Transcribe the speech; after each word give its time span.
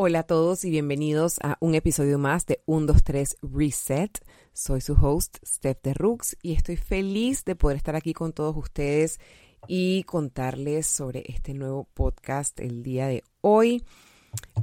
Hola 0.00 0.20
a 0.20 0.22
todos 0.22 0.64
y 0.64 0.70
bienvenidos 0.70 1.40
a 1.42 1.56
un 1.58 1.74
episodio 1.74 2.20
más 2.20 2.46
de 2.46 2.62
123 2.66 3.38
Reset. 3.42 4.24
Soy 4.52 4.80
su 4.80 4.92
host, 4.92 5.38
Steph 5.44 5.82
de 5.82 5.92
Rooks, 5.92 6.36
y 6.40 6.52
estoy 6.52 6.76
feliz 6.76 7.44
de 7.44 7.56
poder 7.56 7.78
estar 7.78 7.96
aquí 7.96 8.12
con 8.12 8.32
todos 8.32 8.56
ustedes 8.56 9.18
y 9.66 10.04
contarles 10.04 10.86
sobre 10.86 11.24
este 11.26 11.52
nuevo 11.52 11.88
podcast 11.94 12.60
el 12.60 12.84
día 12.84 13.08
de 13.08 13.24
hoy. 13.40 13.84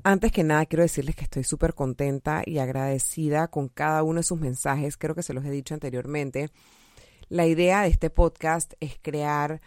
Antes 0.06 0.32
que 0.32 0.46
nada, 0.46 0.66
quiero 0.68 0.84
decirles 0.84 1.18
que 1.18 1.26
estoy 1.26 1.44
súper 1.44 1.74
contenta 1.74 2.42
y 2.46 2.60
agradecida 2.60 3.50
con 3.50 3.68
cada 3.68 4.04
uno 4.04 4.22
de 4.22 4.24
sus 4.24 4.40
mensajes. 4.40 4.96
Creo 4.96 5.16
que 5.16 5.22
se 5.24 5.34
los 5.34 5.44
he 5.44 5.52
dicho 5.52 5.74
anteriormente. 5.74 6.50
La 7.28 7.46
idea 7.46 7.82
de 7.82 7.90
este 7.90 8.10
podcast 8.10 8.76
es 8.80 8.98
crear 9.02 9.60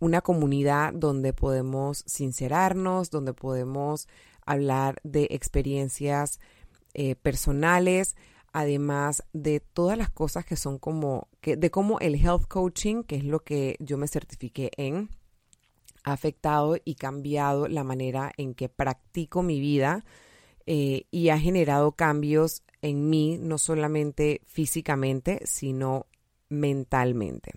una 0.00 0.20
comunidad 0.20 0.92
donde 0.92 1.32
podemos 1.32 2.04
sincerarnos, 2.06 3.10
donde 3.10 3.32
podemos 3.32 4.06
hablar 4.46 5.00
de 5.04 5.28
experiencias 5.30 6.40
eh, 6.94 7.16
personales, 7.16 8.16
además 8.52 9.24
de 9.32 9.60
todas 9.60 9.98
las 9.98 10.10
cosas 10.10 10.44
que 10.44 10.56
son 10.56 10.78
como, 10.78 11.28
que, 11.40 11.56
de 11.56 11.70
cómo 11.70 11.98
el 11.98 12.14
health 12.14 12.46
coaching, 12.46 13.02
que 13.02 13.16
es 13.16 13.24
lo 13.24 13.40
que 13.40 13.76
yo 13.80 13.98
me 13.98 14.08
certifiqué 14.08 14.70
en, 14.76 15.08
ha 16.04 16.12
afectado 16.12 16.76
y 16.84 16.94
cambiado 16.94 17.66
la 17.66 17.82
manera 17.82 18.30
en 18.36 18.54
que 18.54 18.68
practico 18.68 19.42
mi 19.42 19.58
vida 19.58 20.04
eh, 20.66 21.06
y 21.10 21.30
ha 21.30 21.38
generado 21.38 21.92
cambios 21.92 22.62
en 22.82 23.08
mí, 23.10 23.38
no 23.40 23.58
solamente 23.58 24.42
físicamente, 24.46 25.40
sino 25.44 26.06
mentalmente. 26.48 27.52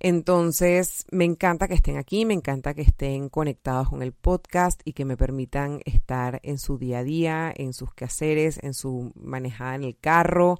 Entonces, 0.00 1.04
me 1.10 1.24
encanta 1.24 1.66
que 1.66 1.74
estén 1.74 1.96
aquí, 1.96 2.24
me 2.24 2.34
encanta 2.34 2.72
que 2.72 2.82
estén 2.82 3.28
conectados 3.28 3.88
con 3.88 4.02
el 4.02 4.12
podcast 4.12 4.80
y 4.84 4.92
que 4.92 5.04
me 5.04 5.16
permitan 5.16 5.80
estar 5.84 6.38
en 6.44 6.58
su 6.58 6.78
día 6.78 6.98
a 6.98 7.04
día, 7.04 7.52
en 7.56 7.72
sus 7.72 7.92
quehaceres, 7.94 8.60
en 8.62 8.74
su 8.74 9.12
manejada 9.16 9.74
en 9.74 9.82
el 9.82 9.96
carro. 9.96 10.58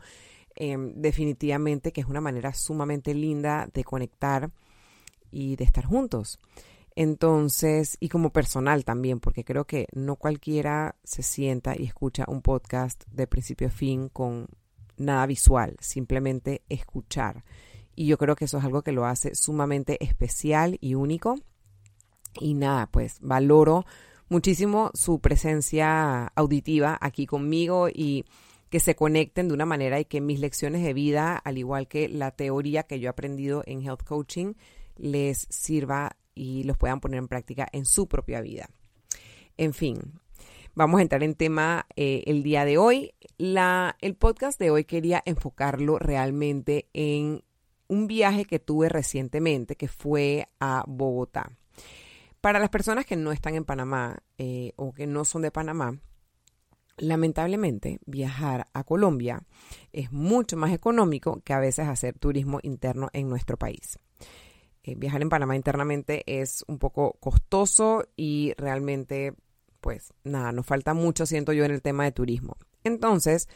Em, 0.57 0.93
definitivamente 0.97 1.93
que 1.93 2.01
es 2.01 2.09
una 2.09 2.21
manera 2.21 2.53
sumamente 2.53 3.15
linda 3.15 3.69
de 3.73 3.85
conectar 3.85 4.51
y 5.31 5.55
de 5.55 5.62
estar 5.62 5.84
juntos. 5.84 6.41
Entonces, 6.97 7.97
y 8.01 8.09
como 8.09 8.31
personal 8.31 8.84
también, 8.84 9.21
porque 9.21 9.45
creo 9.45 9.67
que 9.67 9.87
no 9.93 10.17
cualquiera 10.17 10.97
se 11.05 11.23
sienta 11.23 11.77
y 11.79 11.84
escucha 11.84 12.25
un 12.27 12.43
podcast 12.43 13.05
de 13.12 13.29
principio 13.29 13.69
a 13.69 13.71
fin 13.71 14.09
con 14.09 14.49
nada 14.97 15.25
visual, 15.27 15.77
simplemente 15.79 16.62
escuchar 16.69 17.45
y 17.99 18.07
yo 18.07 18.17
creo 18.17 18.37
que 18.37 18.45
eso 18.45 18.59
es 18.59 18.65
algo 18.65 18.83
que 18.83 18.93
lo 18.93 19.07
hace 19.07 19.35
sumamente 19.35 20.03
especial 20.05 20.79
y 20.81 20.95
único. 20.95 21.35
Y 22.39 22.55
nada, 22.55 22.87
pues 22.87 23.19
valoro 23.21 23.87
muchísimo 24.29 24.93
su 24.95 25.19
presencia 25.19 26.29
auditiva 26.37 26.97
aquí 27.01 27.27
conmigo 27.27 27.89
y 27.89 28.25
que 28.71 28.79
se 28.79 28.95
conecten 28.95 29.49
de 29.49 29.55
una 29.55 29.67
manera 29.67 29.99
y 29.99 30.05
que 30.05 30.21
mis 30.21 30.39
lecciones 30.39 30.85
de 30.85 30.95
vida, 30.95 31.37
al 31.39 31.59
igual 31.59 31.89
que 31.89 32.09
la 32.09 32.31
teoría 32.31 32.85
que 32.85 33.01
yo 33.01 33.09
he 33.09 33.11
aprendido 33.11 33.65
en 33.67 33.83
health 33.83 34.05
coaching, 34.05 34.55
les 34.97 35.49
sirva 35.51 36.17
y 36.37 36.62
los 36.62 36.77
puedan 36.77 37.01
poner 37.01 37.19
en 37.19 37.27
práctica 37.27 37.67
en 37.73 37.85
su 37.85 38.07
propia 38.07 38.41
vida. 38.41 38.71
En 39.57 39.75
fin, 39.75 40.21
vamos 40.77 41.01
a 41.01 41.03
entrar 41.03 41.25
en 41.25 41.35
tema 41.35 41.89
eh, 41.97 42.23
el 42.27 42.45
día 42.45 42.65
de 42.65 42.79
hoy. 42.79 43.15
La, 43.39 43.97
el 44.01 44.15
podcast 44.15 44.61
de 44.61 44.71
hoy 44.71 44.85
quería 44.85 45.21
enfocarlo 45.27 45.99
realmente 45.99 46.87
en 46.93 47.43
un 47.89 48.06
viaje 48.06 48.44
que 48.44 48.58
tuve 48.58 48.89
recientemente 48.89 49.77
que 49.77 49.89
fue 49.89 50.48
a 50.61 50.84
Bogotá. 50.86 51.50
Para 52.41 52.61
las 52.61 52.70
personas 52.70 53.05
que 53.05 53.17
no 53.17 53.33
están 53.33 53.55
en 53.55 53.64
Panamá 53.64 54.22
eh, 54.39 54.72
o 54.77 54.92
que 54.92 55.06
no 55.06 55.25
son 55.25 55.42
de 55.42 55.50
Panamá, 55.50 55.98
lamentablemente 56.98 58.00
viajar 58.06 58.69
a 58.72 58.84
Colombia 58.84 59.42
es 59.92 60.12
mucho 60.12 60.56
más 60.56 60.72
económico 60.72 61.41
que 61.44 61.53
a 61.53 61.60
veces 61.60 61.88
hacer 61.88 62.19
turismo 62.19 62.60
interno 62.62 63.09
en 63.12 63.28
nuestro 63.28 63.56
país. 63.56 63.98
Eh, 64.82 64.94
viajar 64.97 65.22
en 65.22 65.28
Panamá 65.28 65.56
internamente 65.56 66.22
es 66.27 66.65
un 66.69 66.78
poco 66.78 67.16
costoso 67.21 68.06
y 68.16 68.54
realmente, 68.56 69.34
pues 69.81 70.12
nada, 70.25 70.53
nos 70.53 70.66
falta 70.66 70.94
mucho, 70.94 71.27
siento 71.27 71.53
yo, 71.53 71.65
en 71.65 71.72
el 71.72 71.82
tema 71.82 72.04
de 72.04 72.12
turismo. 72.12 72.56
Entonces, 72.84 73.48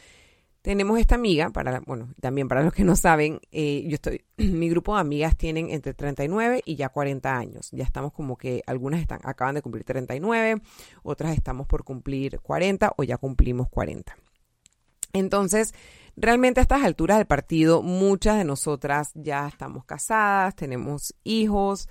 tenemos 0.63 0.97
esta 0.97 1.15
amiga, 1.15 1.49
para, 1.49 1.81
bueno, 1.81 2.13
también 2.21 2.47
para 2.47 2.63
los 2.63 2.73
que 2.73 2.85
no 2.85 2.95
saben, 2.95 3.41
eh, 3.51 3.83
yo 3.85 3.95
estoy, 3.95 4.23
mi 4.37 4.69
grupo 4.69 4.95
de 4.95 5.01
amigas 5.01 5.35
tienen 5.35 5.69
entre 5.69 5.93
39 5.93 6.61
y 6.65 6.77
ya 6.77 6.87
40 6.87 7.37
años. 7.37 7.69
Ya 7.73 7.83
estamos 7.83 8.13
como 8.13 8.37
que 8.37 8.63
algunas 8.65 9.01
están, 9.01 9.19
acaban 9.23 9.55
de 9.55 9.61
cumplir 9.61 9.83
39, 9.83 10.61
otras 11.03 11.35
estamos 11.35 11.67
por 11.67 11.83
cumplir 11.83 12.39
40 12.39 12.93
o 12.95 13.03
ya 13.03 13.17
cumplimos 13.17 13.67
40. 13.67 14.15
Entonces, 15.11 15.73
realmente 16.15 16.61
a 16.61 16.63
estas 16.63 16.83
alturas 16.83 17.17
del 17.17 17.27
partido, 17.27 17.81
muchas 17.81 18.37
de 18.37 18.45
nosotras 18.45 19.11
ya 19.15 19.49
estamos 19.49 19.83
casadas, 19.83 20.55
tenemos 20.55 21.13
hijos. 21.25 21.89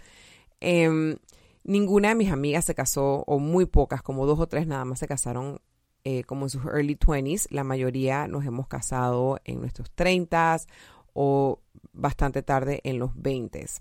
Em, 0.61 1.19
ninguna 1.63 2.09
de 2.09 2.15
mis 2.15 2.33
amigas 2.33 2.65
se 2.65 2.75
casó, 2.75 3.23
o 3.27 3.39
muy 3.39 3.67
pocas, 3.67 4.01
como 4.01 4.25
dos 4.25 4.41
o 4.41 4.47
tres 4.47 4.67
nada 4.67 4.87
más 4.87 4.99
se 4.99 5.07
casaron 5.07 5.61
eh, 6.05 6.25
como 6.25 6.47
en 6.47 6.51
sus 6.51 6.65
early 6.65 6.97
20s, 6.97 7.47
la 7.51 7.65
mayoría 7.65 8.27
nos 8.27 8.45
hemos 8.45 8.67
casado 8.67 9.39
en 9.45 9.61
nuestros 9.61 9.95
30s 9.95 10.67
o 11.15 11.61
bastante 11.93 12.43
tarde 12.43 12.81
en 12.85 12.99
los 12.99 13.11
20s. 13.13 13.81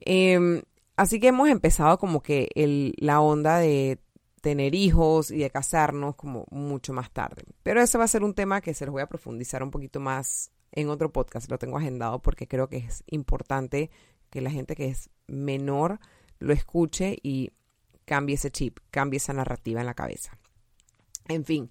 Em, 0.00 0.62
así 0.96 1.20
que 1.20 1.28
hemos 1.28 1.48
empezado 1.48 1.98
como 1.98 2.22
que 2.22 2.48
la 2.98 3.20
onda 3.20 3.58
de 3.58 3.98
tener 4.40 4.74
hijos 4.74 5.30
y 5.30 5.38
de 5.38 5.50
casarnos 5.50 6.16
como 6.16 6.46
mucho 6.50 6.92
más 6.92 7.10
tarde. 7.10 7.42
Pero 7.62 7.80
ese 7.82 7.98
va 7.98 8.04
a 8.04 8.08
ser 8.08 8.22
un 8.22 8.34
tema 8.34 8.60
que 8.60 8.74
se 8.74 8.86
los 8.86 8.92
voy 8.92 9.02
a 9.02 9.08
profundizar 9.08 9.62
un 9.62 9.70
poquito 9.70 10.00
más 10.00 10.50
en 10.72 10.88
otro 10.88 11.12
podcast. 11.12 11.50
Lo 11.50 11.58
tengo 11.58 11.78
agendado 11.78 12.20
porque 12.20 12.48
creo 12.48 12.68
que 12.68 12.78
es 12.78 13.02
importante 13.06 13.90
que 14.30 14.40
la 14.40 14.50
gente 14.50 14.76
que 14.76 14.86
es 14.86 15.10
menor 15.26 16.00
lo 16.38 16.52
escuche 16.52 17.18
y 17.22 17.52
cambie 18.04 18.36
ese 18.36 18.50
chip, 18.50 18.78
cambie 18.90 19.18
esa 19.18 19.32
narrativa 19.32 19.80
en 19.80 19.86
la 19.86 19.94
cabeza. 19.94 20.38
En 21.30 21.44
fin, 21.44 21.70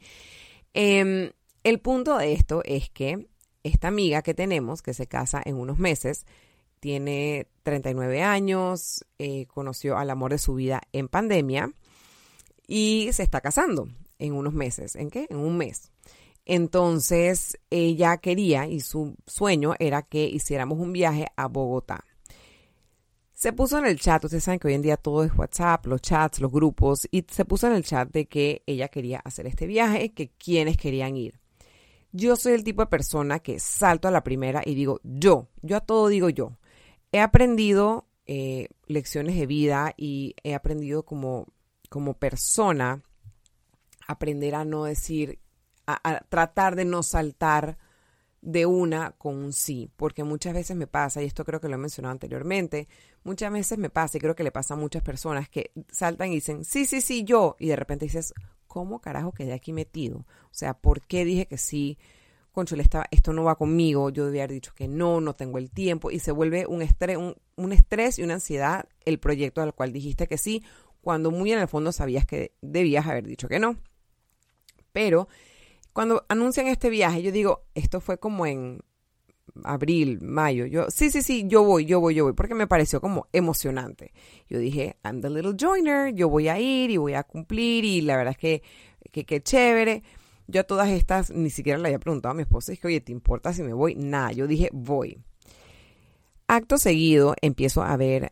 em, 0.73 1.31
el 1.63 1.79
punto 1.79 2.17
de 2.17 2.33
esto 2.33 2.61
es 2.65 2.89
que 2.89 3.27
esta 3.63 3.89
amiga 3.89 4.21
que 4.21 4.33
tenemos, 4.33 4.81
que 4.81 4.93
se 4.93 5.07
casa 5.07 5.41
en 5.43 5.55
unos 5.55 5.79
meses, 5.79 6.25
tiene 6.79 7.47
39 7.63 8.21
años, 8.23 9.05
eh, 9.17 9.45
conoció 9.47 9.97
al 9.97 10.09
amor 10.09 10.31
de 10.31 10.37
su 10.37 10.55
vida 10.55 10.81
en 10.93 11.09
pandemia 11.09 11.73
y 12.67 13.09
se 13.11 13.23
está 13.23 13.41
casando 13.41 13.89
en 14.17 14.33
unos 14.33 14.53
meses. 14.53 14.95
¿En 14.95 15.09
qué? 15.09 15.27
En 15.29 15.37
un 15.37 15.57
mes. 15.57 15.91
Entonces 16.45 17.59
ella 17.69 18.17
quería 18.17 18.67
y 18.67 18.79
su 18.79 19.15
sueño 19.27 19.73
era 19.79 20.01
que 20.01 20.25
hiciéramos 20.25 20.79
un 20.79 20.93
viaje 20.93 21.27
a 21.35 21.47
Bogotá. 21.47 22.05
Se 23.39 23.53
puso 23.53 23.77
en 23.77 23.85
el 23.85 23.97
chat, 23.97 24.21
ustedes 24.25 24.43
saben 24.43 24.59
que 24.59 24.67
hoy 24.67 24.73
en 24.73 24.81
día 24.81 24.97
todo 24.97 25.23
es 25.23 25.33
WhatsApp, 25.33 25.85
los 25.85 26.01
chats, 26.01 26.41
los 26.41 26.51
grupos, 26.51 27.07
y 27.09 27.25
se 27.25 27.45
puso 27.45 27.67
en 27.67 27.73
el 27.73 27.85
chat 27.85 28.11
de 28.11 28.27
que 28.27 28.63
ella 28.65 28.89
quería 28.89 29.21
hacer 29.23 29.47
este 29.47 29.65
viaje, 29.65 30.11
que 30.11 30.31
quienes 30.31 30.75
querían 30.75 31.15
ir. 31.15 31.39
Yo 32.11 32.35
soy 32.35 32.51
el 32.51 32.65
tipo 32.65 32.81
de 32.81 32.87
persona 32.87 33.39
que 33.39 33.61
salto 33.61 34.09
a 34.09 34.11
la 34.11 34.25
primera 34.25 34.61
y 34.65 34.75
digo 34.75 34.99
yo, 35.03 35.47
yo 35.61 35.77
a 35.77 35.79
todo 35.79 36.09
digo 36.09 36.27
yo. 36.29 36.57
He 37.13 37.21
aprendido 37.21 38.09
eh, 38.25 38.67
lecciones 38.87 39.37
de 39.37 39.45
vida 39.45 39.93
y 39.95 40.35
he 40.43 40.53
aprendido 40.53 41.03
como, 41.03 41.47
como 41.87 42.15
persona 42.15 43.03
aprender 44.05 44.53
a 44.53 44.65
no 44.65 44.83
decir, 44.83 45.39
a 45.87 46.25
tratar 46.27 46.75
de 46.75 46.83
no 46.83 47.03
saltar 47.03 47.77
de 48.41 48.65
una 48.65 49.11
con 49.11 49.35
un 49.35 49.53
sí, 49.53 49.91
porque 49.95 50.23
muchas 50.23 50.53
veces 50.53 50.77
me 50.77 50.87
pasa, 50.87 51.21
y 51.21 51.25
esto 51.25 51.43
creo 51.43 51.59
que 51.59 51.67
lo 51.67 51.75
he 51.75 51.77
mencionado 51.79 52.13
anteriormente, 52.13 52.87
muchas 53.23 53.51
veces 53.51 53.77
me 53.77 53.89
pasa, 53.89 54.17
y 54.17 54.21
creo 54.21 54.35
que 54.35 54.43
le 54.43 54.51
pasa 54.51 54.75
a 54.75 54.77
muchas 54.77 55.03
personas 55.03 55.49
que 55.49 55.71
saltan 55.91 56.31
y 56.31 56.35
dicen, 56.35 56.63
sí, 56.63 56.85
sí, 56.85 57.01
sí, 57.01 57.23
yo, 57.23 57.55
y 57.59 57.67
de 57.67 57.75
repente 57.75 58.05
dices, 58.05 58.33
¿cómo 58.67 59.01
carajo 59.01 59.33
quedé 59.33 59.53
aquí 59.53 59.73
metido? 59.73 60.19
O 60.19 60.53
sea, 60.53 60.73
¿por 60.73 61.01
qué 61.01 61.25
dije 61.25 61.47
que 61.47 61.57
sí? 61.57 61.97
Conchule, 62.51 62.83
esto 63.11 63.33
no 63.33 63.43
va 63.43 63.55
conmigo, 63.55 64.09
yo 64.09 64.25
debía 64.25 64.43
haber 64.43 64.53
dicho 64.53 64.73
que 64.75 64.87
no, 64.87 65.21
no 65.21 65.35
tengo 65.35 65.57
el 65.57 65.69
tiempo, 65.69 66.09
y 66.09 66.19
se 66.19 66.31
vuelve 66.31 66.65
un 66.65 66.81
estrés, 66.81 67.17
un, 67.17 67.35
un 67.55 67.73
estrés 67.73 68.19
y 68.19 68.23
una 68.23 68.35
ansiedad 68.35 68.87
el 69.05 69.19
proyecto 69.19 69.61
al 69.61 69.73
cual 69.73 69.91
dijiste 69.91 70.27
que 70.27 70.37
sí, 70.37 70.63
cuando 71.01 71.31
muy 71.31 71.51
en 71.51 71.59
el 71.59 71.67
fondo 71.67 71.91
sabías 71.91 72.25
que 72.25 72.53
debías 72.61 73.05
haber 73.07 73.25
dicho 73.25 73.47
que 73.47 73.59
no. 73.59 73.77
Pero 74.91 75.27
cuando 75.99 76.25
anuncian 76.29 76.67
este 76.67 76.89
viaje, 76.89 77.21
yo 77.21 77.29
digo, 77.29 77.65
esto 77.75 77.99
fue 77.99 78.19
como 78.19 78.45
en 78.45 78.79
abril, 79.65 80.21
mayo. 80.21 80.65
Yo, 80.65 80.89
sí, 80.89 81.11
sí, 81.11 81.21
sí, 81.21 81.43
yo 81.45 81.65
voy, 81.65 81.83
yo 81.83 81.99
voy, 81.99 82.15
yo 82.15 82.23
voy, 82.23 82.31
porque 82.31 82.55
me 82.55 82.67
pareció 82.67 83.01
como 83.01 83.27
emocionante. 83.33 84.13
Yo 84.47 84.59
dije, 84.59 84.95
I'm 85.03 85.19
the 85.19 85.29
little 85.29 85.57
joiner, 85.59 86.13
yo 86.13 86.29
voy 86.29 86.47
a 86.47 86.57
ir 86.57 86.89
y 86.89 86.95
voy 86.95 87.15
a 87.15 87.23
cumplir 87.23 87.83
y 87.83 87.99
la 87.99 88.15
verdad 88.15 88.31
es 88.31 88.37
que, 88.37 88.63
que, 89.11 89.25
que 89.25 89.43
chévere. 89.43 90.03
Yo 90.47 90.61
a 90.61 90.63
todas 90.63 90.87
estas 90.87 91.31
ni 91.31 91.49
siquiera 91.49 91.77
le 91.77 91.89
había 91.89 91.99
preguntado 91.99 92.31
a 92.31 92.35
mi 92.35 92.43
esposa, 92.43 92.71
es 92.71 92.79
que, 92.79 92.87
oye, 92.87 93.01
¿te 93.01 93.11
importa 93.11 93.51
si 93.51 93.61
me 93.61 93.73
voy? 93.73 93.95
Nada, 93.95 94.31
yo 94.31 94.47
dije, 94.47 94.69
voy. 94.71 95.19
Acto 96.47 96.77
seguido 96.77 97.35
empiezo 97.41 97.83
a 97.83 97.97
ver 97.97 98.31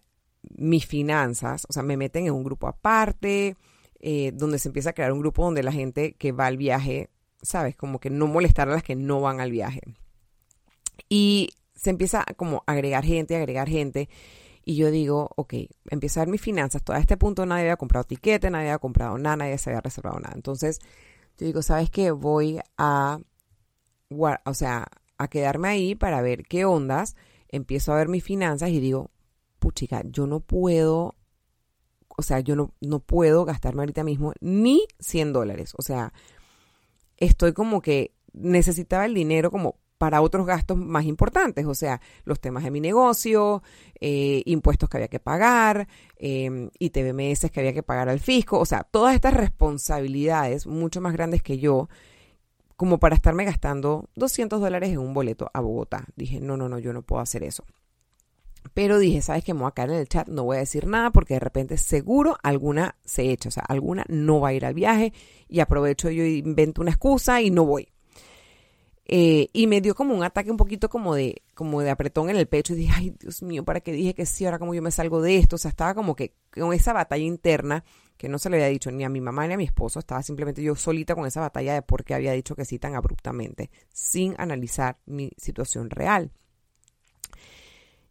mis 0.55 0.85
finanzas, 0.85 1.65
o 1.67 1.73
sea, 1.73 1.83
me 1.83 1.97
meten 1.97 2.27
en 2.27 2.33
un 2.33 2.45
grupo 2.45 2.69
aparte, 2.69 3.57
eh, 3.99 4.31
donde 4.33 4.57
se 4.57 4.69
empieza 4.69 4.91
a 4.91 4.93
crear 4.93 5.11
un 5.11 5.19
grupo 5.19 5.43
donde 5.43 5.63
la 5.63 5.73
gente 5.73 6.13
que 6.13 6.31
va 6.31 6.45
al 6.45 6.55
viaje, 6.55 7.09
¿sabes? 7.41 7.75
Como 7.75 7.99
que 7.99 8.09
no 8.09 8.27
molestar 8.27 8.69
a 8.69 8.73
las 8.73 8.83
que 8.83 8.95
no 8.95 9.21
van 9.21 9.39
al 9.39 9.51
viaje. 9.51 9.81
Y 11.09 11.49
se 11.75 11.89
empieza 11.89 12.25
como 12.35 12.63
a 12.65 12.73
agregar 12.73 13.05
gente, 13.05 13.35
agregar 13.35 13.69
gente. 13.69 14.09
Y 14.65 14.75
yo 14.75 14.91
digo, 14.91 15.29
ok, 15.35 15.53
empiezo 15.89 16.19
a 16.19 16.23
ver 16.25 16.31
mis 16.31 16.41
finanzas. 16.41 16.83
Todo 16.83 16.97
este 16.97 17.15
punto 17.15 17.45
nadie 17.45 17.63
había 17.63 17.77
comprado 17.77 18.03
tiquete, 18.03 18.49
nadie 18.49 18.67
había 18.67 18.79
comprado 18.79 19.17
nada, 19.17 19.37
nadie 19.37 19.57
se 19.57 19.69
había 19.69 19.81
reservado 19.81 20.19
nada. 20.19 20.33
Entonces, 20.35 20.79
yo 21.37 21.45
digo, 21.45 21.61
¿sabes 21.61 21.89
qué? 21.89 22.11
Voy 22.11 22.59
a, 22.77 23.19
o 24.09 24.53
sea, 24.53 24.87
a 25.17 25.27
quedarme 25.29 25.69
ahí 25.69 25.95
para 25.95 26.21
ver 26.21 26.43
qué 26.43 26.65
ondas. 26.65 27.15
Empiezo 27.49 27.93
a 27.93 27.97
ver 27.97 28.09
mis 28.09 28.23
finanzas 28.23 28.69
y 28.69 28.79
digo, 28.79 29.09
puchica, 29.59 30.01
yo 30.05 30.27
no 30.27 30.41
puedo, 30.41 31.15
o 32.09 32.21
sea, 32.21 32.39
yo 32.41 32.55
no, 32.55 32.73
no 32.81 32.99
puedo 32.99 33.45
gastarme 33.45 33.83
ahorita 33.83 34.03
mismo 34.03 34.33
ni 34.41 34.85
100 34.99 35.31
dólares. 35.31 35.73
O 35.77 35.81
sea, 35.81 36.11
estoy 37.17 37.53
como 37.53 37.81
que 37.81 38.13
necesitaba 38.33 39.05
el 39.05 39.13
dinero 39.13 39.51
como 39.51 39.75
para 39.97 40.21
otros 40.21 40.45
gastos 40.45 40.77
más 40.77 41.05
importantes, 41.05 41.65
o 41.65 41.73
sea, 41.73 42.01
los 42.23 42.39
temas 42.39 42.63
de 42.63 42.71
mi 42.71 42.79
negocio, 42.79 43.63
eh, 43.99 44.43
impuestos 44.45 44.89
que 44.89 44.97
había 44.97 45.07
que 45.07 45.19
pagar, 45.19 45.87
eh, 46.17 46.69
ITBMS 46.77 47.49
que 47.49 47.59
había 47.59 47.73
que 47.73 47.83
pagar 47.83 48.07
al 48.09 48.19
fisco, 48.19 48.59
o 48.59 48.65
sea, 48.65 48.83
todas 48.83 49.15
estas 49.15 49.33
responsabilidades 49.33 50.67
mucho 50.67 51.01
más 51.01 51.13
grandes 51.13 51.41
que 51.41 51.57
yo, 51.57 51.89
como 52.75 52.99
para 52.99 53.15
estarme 53.15 53.43
gastando 53.43 54.07
200 54.15 54.61
dólares 54.61 54.91
en 54.91 54.99
un 54.99 55.15
boleto 55.15 55.49
a 55.51 55.61
Bogotá. 55.61 56.05
Dije, 56.15 56.39
no, 56.39 56.57
no, 56.57 56.69
no, 56.69 56.77
yo 56.77 56.93
no 56.93 57.01
puedo 57.01 57.21
hacer 57.21 57.43
eso. 57.43 57.65
Pero 58.73 58.99
dije, 58.99 59.21
¿sabes 59.21 59.43
qué? 59.43 59.53
Me 59.53 59.61
voy 59.61 59.69
a 59.69 59.71
caer 59.71 59.91
en 59.91 59.97
el 59.97 60.07
chat, 60.07 60.27
no 60.27 60.43
voy 60.43 60.57
a 60.57 60.61
decir 60.61 60.87
nada 60.87 61.11
porque 61.11 61.35
de 61.35 61.39
repente 61.39 61.77
seguro 61.77 62.37
alguna 62.43 62.95
se 63.05 63.31
echa, 63.31 63.49
o 63.49 63.51
sea, 63.51 63.63
alguna 63.67 64.05
no 64.07 64.39
va 64.39 64.49
a 64.49 64.53
ir 64.53 64.65
al 64.65 64.73
viaje 64.73 65.13
y 65.47 65.59
aprovecho 65.59 66.09
yo 66.09 66.23
invento 66.23 66.81
una 66.81 66.91
excusa 66.91 67.41
y 67.41 67.51
no 67.51 67.65
voy. 67.65 67.89
Eh, 69.09 69.47
y 69.53 69.67
me 69.67 69.79
dio 69.79 69.95
como 69.95 70.13
un 70.13 70.23
ataque 70.23 70.51
un 70.51 70.57
poquito 70.57 70.89
como 70.89 71.15
de, 71.15 71.41
como 71.53 71.81
de 71.81 71.89
apretón 71.89 72.29
en 72.29 72.35
el 72.35 72.47
pecho 72.47 72.73
y 72.73 72.77
dije, 72.77 72.93
ay 72.93 73.15
Dios 73.17 73.41
mío, 73.41 73.63
¿para 73.63 73.79
qué 73.79 73.93
dije 73.93 74.13
que 74.13 74.25
sí? 74.25 74.43
Ahora 74.43 74.59
como 74.59 74.73
yo 74.73 74.81
me 74.81 74.91
salgo 74.91 75.21
de 75.21 75.37
esto. 75.37 75.55
O 75.55 75.59
sea, 75.59 75.69
estaba 75.69 75.95
como 75.95 76.13
que 76.13 76.33
con 76.51 76.73
esa 76.73 76.91
batalla 76.91 77.23
interna 77.23 77.85
que 78.17 78.27
no 78.27 78.37
se 78.37 78.49
le 78.49 78.57
había 78.57 78.67
dicho 78.67 78.91
ni 78.91 79.05
a 79.05 79.09
mi 79.09 79.21
mamá 79.21 79.47
ni 79.47 79.53
a 79.53 79.57
mi 79.57 79.63
esposo, 79.63 79.99
estaba 79.99 80.23
simplemente 80.23 80.61
yo 80.61 80.75
solita 80.75 81.15
con 81.15 81.25
esa 81.25 81.39
batalla 81.39 81.75
de 81.75 81.83
por 81.83 82.03
qué 82.03 82.15
había 82.15 82.33
dicho 82.33 82.55
que 82.55 82.65
sí 82.65 82.79
tan 82.79 82.95
abruptamente, 82.95 83.69
sin 83.93 84.35
analizar 84.37 84.97
mi 85.05 85.31
situación 85.37 85.89
real. 85.89 86.31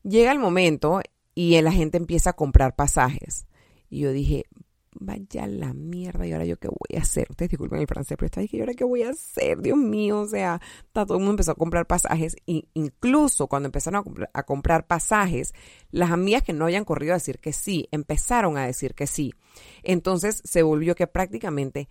Llega 0.09 0.31
el 0.31 0.39
momento 0.39 1.01
y 1.35 1.61
la 1.61 1.73
gente 1.73 1.97
empieza 1.97 2.31
a 2.31 2.33
comprar 2.35 2.77
pasajes. 2.77 3.47
Y 3.91 4.01
yo 4.01 4.13
dije, 4.13 4.45
vaya 4.93 5.49
la 5.49 5.75
mierda, 5.75 6.25
¿y 6.27 6.33
ahora 6.33 6.45
yo 6.45 6.59
qué 6.59 6.69
voy 6.69 6.97
a 6.97 7.03
hacer? 7.03 7.27
Ustedes 7.29 7.51
disculpen 7.51 7.81
el 7.81 7.89
francés, 7.89 8.17
pero 8.17 8.27
está 8.27 8.41
ahí, 8.41 8.49
¿y 8.53 8.61
ahora 8.61 8.75
qué 8.75 8.85
voy 8.85 9.03
a 9.03 9.11
hacer? 9.11 9.61
Dios 9.61 9.77
mío, 9.77 10.21
o 10.21 10.27
sea, 10.27 10.61
todo 10.93 11.15
el 11.15 11.19
mundo 11.19 11.33
empezó 11.33 11.51
a 11.51 11.57
comprar 11.57 11.87
pasajes, 11.87 12.37
e 12.47 12.69
incluso 12.75 13.49
cuando 13.49 13.67
empezaron 13.67 14.05
a, 14.33 14.43
comprar 14.45 14.87
pasajes, 14.87 15.55
las 15.91 16.13
amigas 16.13 16.45
que 16.45 16.53
no 16.53 16.67
habían 16.67 16.85
corrido 16.85 17.13
a 17.13 17.17
decir 17.17 17.41
que 17.41 17.53
sí, 17.53 17.89
empezaron 17.91 18.57
a 18.59 18.67
decir 18.67 18.95
que 18.95 19.09
sí. 19.09 19.35
Entonces 19.83 20.41
se 20.45 20.63
volvió 20.63 20.95
que 20.95 21.09
prácticamente 21.09 21.89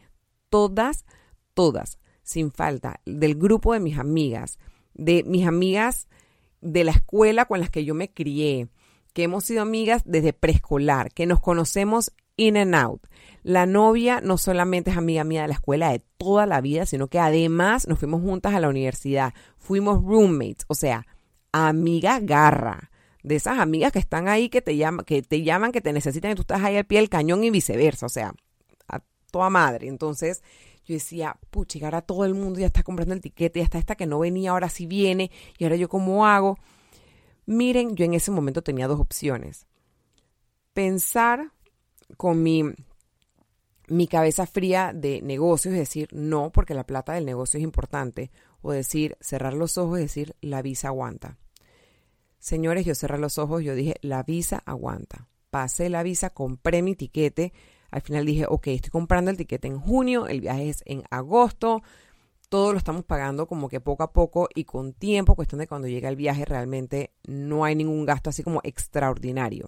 todas, 0.49 1.05
todas, 1.53 1.99
sin 2.23 2.51
falta, 2.51 3.01
del 3.05 3.35
grupo 3.35 3.73
de 3.73 3.81
mis 3.81 3.97
amigas, 3.97 4.57
de 4.93 5.23
mis 5.23 5.45
amigas 5.45 6.07
de 6.65 6.83
la 6.83 6.91
escuela 6.91 7.45
con 7.45 7.59
las 7.59 7.69
que 7.69 7.85
yo 7.85 7.93
me 7.93 8.11
crié, 8.11 8.67
que 9.13 9.23
hemos 9.23 9.45
sido 9.45 9.61
amigas 9.61 10.01
desde 10.05 10.33
preescolar, 10.33 11.13
que 11.13 11.25
nos 11.25 11.39
conocemos 11.39 12.11
in 12.37 12.57
and 12.57 12.75
out. 12.75 13.01
La 13.43 13.65
novia 13.65 14.19
no 14.21 14.37
solamente 14.37 14.89
es 14.89 14.97
amiga 14.97 15.23
mía 15.23 15.43
de 15.43 15.49
la 15.49 15.53
escuela 15.53 15.91
de 15.91 16.01
toda 16.17 16.45
la 16.45 16.61
vida, 16.61 16.85
sino 16.85 17.07
que 17.07 17.19
además 17.19 17.87
nos 17.87 17.99
fuimos 17.99 18.21
juntas 18.21 18.55
a 18.55 18.59
la 18.59 18.67
universidad, 18.67 19.33
fuimos 19.57 20.03
roommates, 20.03 20.65
o 20.67 20.75
sea, 20.75 21.05
amiga 21.51 22.19
garra. 22.19 22.91
De 23.23 23.35
esas 23.35 23.57
amigas 23.57 23.91
que 23.91 23.97
están 23.99 24.27
ahí, 24.27 24.49
que 24.49 24.61
te, 24.61 24.75
llaman, 24.75 25.03
que 25.03 25.23
te 25.23 25.41
llaman, 25.41 25.71
que 25.71 25.81
te 25.81 25.93
necesitan 25.93 26.31
y 26.31 26.35
tú 26.35 26.41
estás 26.41 26.63
ahí 26.63 26.77
al 26.77 26.85
pie 26.85 26.99
del 26.99 27.09
cañón 27.09 27.43
y 27.43 27.49
viceversa, 27.49 28.05
o 28.05 28.09
sea, 28.09 28.33
a 28.87 29.01
toda 29.31 29.49
madre. 29.49 29.87
Entonces, 29.87 30.43
yo 30.85 30.93
decía, 30.93 31.37
pucha, 31.49 31.79
ahora 31.83 32.01
todo 32.01 32.25
el 32.25 32.35
mundo 32.35 32.59
ya 32.59 32.67
está 32.67 32.83
comprando 32.83 33.13
el 33.13 33.21
tiquete, 33.21 33.59
ya 33.59 33.65
está 33.65 33.77
esta 33.77 33.95
que 33.95 34.05
no 34.05 34.19
venía, 34.19 34.51
ahora 34.51 34.69
sí 34.69 34.85
viene, 34.85 35.31
y 35.57 35.63
ahora 35.63 35.75
yo 35.75 35.89
cómo 35.89 36.25
hago. 36.25 36.57
Miren, 37.45 37.95
yo 37.95 38.05
en 38.05 38.13
ese 38.13 38.31
momento 38.31 38.61
tenía 38.61 38.87
dos 38.87 38.99
opciones. 38.99 39.67
Pensar 40.73 41.51
con 42.17 42.43
mi, 42.43 42.63
mi 43.87 44.07
cabeza 44.07 44.45
fría 44.45 44.91
de 44.93 45.21
negocios, 45.21 45.73
es 45.73 45.79
decir, 45.79 46.09
no, 46.11 46.51
porque 46.51 46.73
la 46.73 46.85
plata 46.85 47.13
del 47.13 47.25
negocio 47.25 47.57
es 47.57 47.63
importante, 47.63 48.31
o 48.61 48.71
decir, 48.71 49.17
cerrar 49.21 49.53
los 49.53 49.77
ojos 49.77 49.99
y 49.99 50.03
decir, 50.03 50.35
la 50.41 50.61
visa 50.61 50.89
aguanta. 50.89 51.37
Señores, 52.39 52.85
yo 52.85 52.93
cerré 52.93 53.17
los 53.17 53.39
ojos, 53.39 53.63
yo 53.63 53.73
dije, 53.73 53.95
la 54.01 54.21
visa 54.21 54.61
aguanta. 54.65 55.27
Pasé 55.49 55.89
la 55.89 56.03
visa, 56.03 56.31
compré 56.31 56.81
mi 56.81 56.95
tiquete. 56.95 57.53
Al 57.95 58.01
final 58.01 58.25
dije, 58.25 58.45
ok, 58.45 58.67
estoy 58.67 58.89
comprando 58.89 59.31
el 59.31 59.37
tiquete 59.37 59.69
en 59.69 59.79
junio, 59.79 60.27
el 60.27 60.41
viaje 60.41 60.67
es 60.67 60.83
en 60.85 61.03
agosto, 61.09 61.81
todo 62.49 62.73
lo 62.73 62.77
estamos 62.77 63.05
pagando 63.05 63.47
como 63.47 63.69
que 63.69 63.79
poco 63.79 64.03
a 64.03 64.11
poco 64.11 64.49
y 64.53 64.65
con 64.65 64.91
tiempo, 64.91 65.33
cuestión 65.33 65.59
de 65.59 65.67
cuando 65.67 65.87
llega 65.87 66.09
el 66.09 66.17
viaje 66.17 66.43
realmente 66.43 67.13
no 67.25 67.63
hay 67.63 67.73
ningún 67.73 68.05
gasto 68.05 68.29
así 68.29 68.43
como 68.43 68.59
extraordinario. 68.65 69.67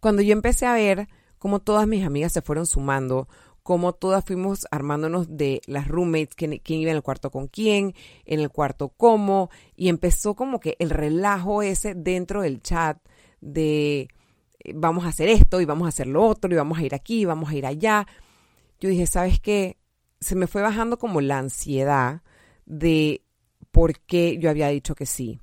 Cuando 0.00 0.22
yo 0.22 0.32
empecé 0.32 0.64
a 0.64 0.72
ver 0.72 1.06
cómo 1.38 1.60
todas 1.60 1.86
mis 1.86 2.02
amigas 2.02 2.32
se 2.32 2.40
fueron 2.40 2.64
sumando, 2.64 3.28
cómo 3.62 3.92
todas 3.92 4.24
fuimos 4.24 4.66
armándonos 4.70 5.36
de 5.36 5.60
las 5.66 5.86
roommates, 5.86 6.34
quién, 6.34 6.62
iba 6.64 6.92
en 6.92 6.96
el 6.96 7.02
cuarto 7.02 7.30
con 7.30 7.46
quién, 7.46 7.94
en 8.24 8.40
el 8.40 8.48
cuarto 8.48 8.88
cómo, 8.88 9.50
y 9.76 9.90
empezó 9.90 10.34
como 10.34 10.60
que 10.60 10.76
el 10.78 10.88
relajo 10.88 11.60
ese 11.60 11.94
dentro 11.94 12.40
del 12.40 12.62
chat 12.62 12.96
de 13.42 14.08
vamos 14.74 15.04
a 15.04 15.08
hacer 15.08 15.28
esto 15.28 15.60
y 15.60 15.64
vamos 15.64 15.86
a 15.86 15.88
hacer 15.88 16.06
lo 16.06 16.24
otro 16.24 16.52
y 16.52 16.56
vamos 16.56 16.78
a 16.78 16.82
ir 16.82 16.94
aquí 16.94 17.20
y 17.20 17.24
vamos 17.24 17.50
a 17.50 17.54
ir 17.54 17.66
allá. 17.66 18.06
Yo 18.80 18.88
dije, 18.88 19.06
¿sabes 19.06 19.40
qué? 19.40 19.78
Se 20.20 20.36
me 20.36 20.46
fue 20.46 20.62
bajando 20.62 20.98
como 20.98 21.20
la 21.20 21.38
ansiedad 21.38 22.22
de 22.66 23.22
por 23.70 23.98
qué 24.00 24.38
yo 24.38 24.50
había 24.50 24.68
dicho 24.68 24.94
que 24.94 25.06
sí. 25.06 25.40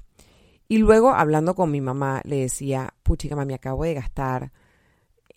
Y 0.67 0.77
luego, 0.77 1.09
hablando 1.09 1.53
con 1.53 1.69
mi 1.69 1.81
mamá, 1.81 2.21
le 2.23 2.37
decía, 2.37 2.93
puchica, 3.03 3.35
mami, 3.35 3.53
acabo 3.53 3.83
de 3.83 3.93
gastar 3.93 4.53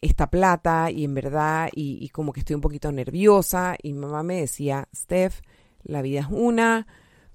esta 0.00 0.30
plata 0.30 0.90
y 0.90 1.04
en 1.04 1.14
verdad, 1.14 1.70
y, 1.72 2.08
como 2.10 2.32
que 2.32 2.40
estoy 2.40 2.54
un 2.54 2.60
poquito 2.60 2.92
nerviosa. 2.92 3.76
Y 3.82 3.94
mi 3.94 4.00
mamá 4.00 4.22
me 4.22 4.40
decía, 4.40 4.88
Steph, 4.94 5.40
la 5.82 6.02
vida 6.02 6.20
es 6.20 6.26
una, 6.30 6.86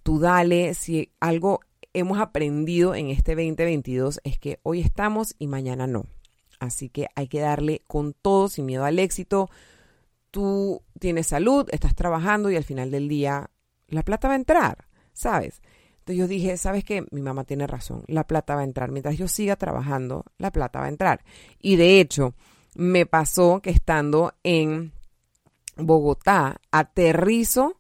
tú 0.02 0.20
dale, 0.20 0.74
si 0.76 1.12
algo 1.20 1.60
hemos 1.94 2.20
aprendido 2.20 2.96
en 2.96 3.10
este 3.10 3.36
2022 3.36 4.22
es 4.24 4.40
que 4.40 4.60
hoy 4.64 4.80
estamos 4.80 5.36
y 5.40 5.48
mañana 5.48 5.88
no. 5.88 6.06
Así 6.60 6.90
que 6.90 7.08
hay 7.16 7.28
que 7.28 7.40
darle 7.40 7.84
con 7.88 8.14
todo, 8.14 8.50
sin 8.50 8.66
miedo 8.66 8.86
al 8.86 9.00
éxito. 9.00 9.50
Tú 10.32 10.84
tienes 11.00 11.28
salud, 11.28 11.68
estás 11.72 11.96
trabajando 11.96 12.52
y 12.52 12.56
al 12.56 12.64
final 12.64 12.92
del 12.92 13.08
día 13.08 13.50
la 13.88 14.04
plata 14.04 14.28
va 14.28 14.34
a 14.36 14.38
entrar, 14.38 14.88
¿sabes? 15.14 15.62
Entonces 16.00 16.18
yo 16.18 16.28
dije, 16.28 16.58
¿sabes 16.58 16.84
qué? 16.84 17.06
Mi 17.12 17.22
mamá 17.22 17.44
tiene 17.44 17.68
razón, 17.68 18.04
la 18.08 18.26
plata 18.26 18.56
va 18.56 18.62
a 18.62 18.66
entrar. 18.66 18.92
Mientras 18.92 19.18
yo 19.18 19.28
siga 19.28 19.56
trabajando, 19.56 20.26
la 20.38 20.52
plata 20.52 20.80
va 20.80 20.86
a 20.86 20.90
entrar. 20.90 21.24
Y 21.60 21.76
de 21.76 22.00
hecho, 22.00 22.34
me 22.76 23.06
pasó 23.06 23.62
que 23.62 23.70
estando 23.70 24.34
en 24.44 24.92
Bogotá, 25.78 26.60
aterrizo 26.72 27.80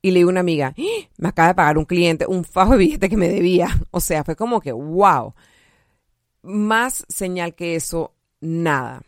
y 0.00 0.10
le 0.12 0.20
digo 0.20 0.30
a 0.30 0.32
una 0.32 0.40
amiga, 0.40 0.74
¡Ah! 0.78 1.08
me 1.18 1.28
acaba 1.28 1.48
de 1.48 1.54
pagar 1.54 1.78
un 1.78 1.84
cliente 1.84 2.26
un 2.26 2.44
fajo 2.44 2.72
de 2.72 2.78
billete 2.78 3.08
que 3.08 3.16
me 3.16 3.28
debía. 3.28 3.68
O 3.90 4.00
sea, 4.00 4.24
fue 4.24 4.36
como 4.36 4.60
que, 4.60 4.72
wow. 4.72 5.34
Más 6.42 7.04
señal 7.08 7.54
que 7.54 7.74
eso, 7.74 8.14
nada. 8.40 9.02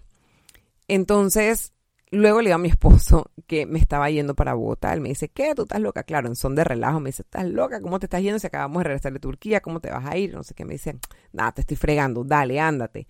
Entonces, 0.88 1.72
Luego 2.12 2.40
le 2.40 2.48
digo 2.48 2.56
a 2.56 2.58
mi 2.58 2.68
esposo 2.68 3.30
que 3.46 3.66
me 3.66 3.78
estaba 3.78 4.10
yendo 4.10 4.34
para 4.34 4.54
Bogotá. 4.54 4.92
Él 4.92 5.00
me 5.00 5.10
dice, 5.10 5.28
¿qué? 5.28 5.54
¿Tú 5.54 5.62
estás 5.62 5.80
loca? 5.80 6.02
Claro, 6.02 6.28
en 6.28 6.36
son 6.36 6.54
de 6.54 6.64
relajo. 6.64 7.00
Me 7.00 7.10
dice, 7.10 7.22
¿estás 7.22 7.46
loca? 7.46 7.80
¿Cómo 7.80 7.98
te 7.98 8.06
estás 8.06 8.22
yendo 8.22 8.38
si 8.38 8.46
acabamos 8.46 8.80
de 8.80 8.84
regresar 8.84 9.12
de 9.12 9.20
Turquía? 9.20 9.60
¿Cómo 9.60 9.80
te 9.80 9.90
vas 9.90 10.04
a 10.04 10.16
ir? 10.16 10.34
No 10.34 10.42
sé 10.42 10.54
qué. 10.54 10.64
Me 10.64 10.74
dice, 10.74 10.98
nada, 11.32 11.52
te 11.52 11.60
estoy 11.60 11.76
fregando. 11.76 12.24
Dale, 12.24 12.58
ándate. 12.58 13.06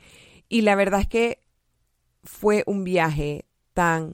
Y 0.49 0.63
la 0.63 0.75
verdad 0.75 1.01
es 1.01 1.09
que 1.09 1.41
fue 2.23 2.63
un 2.67 2.85
viaje 2.85 3.47
tan, 3.73 4.13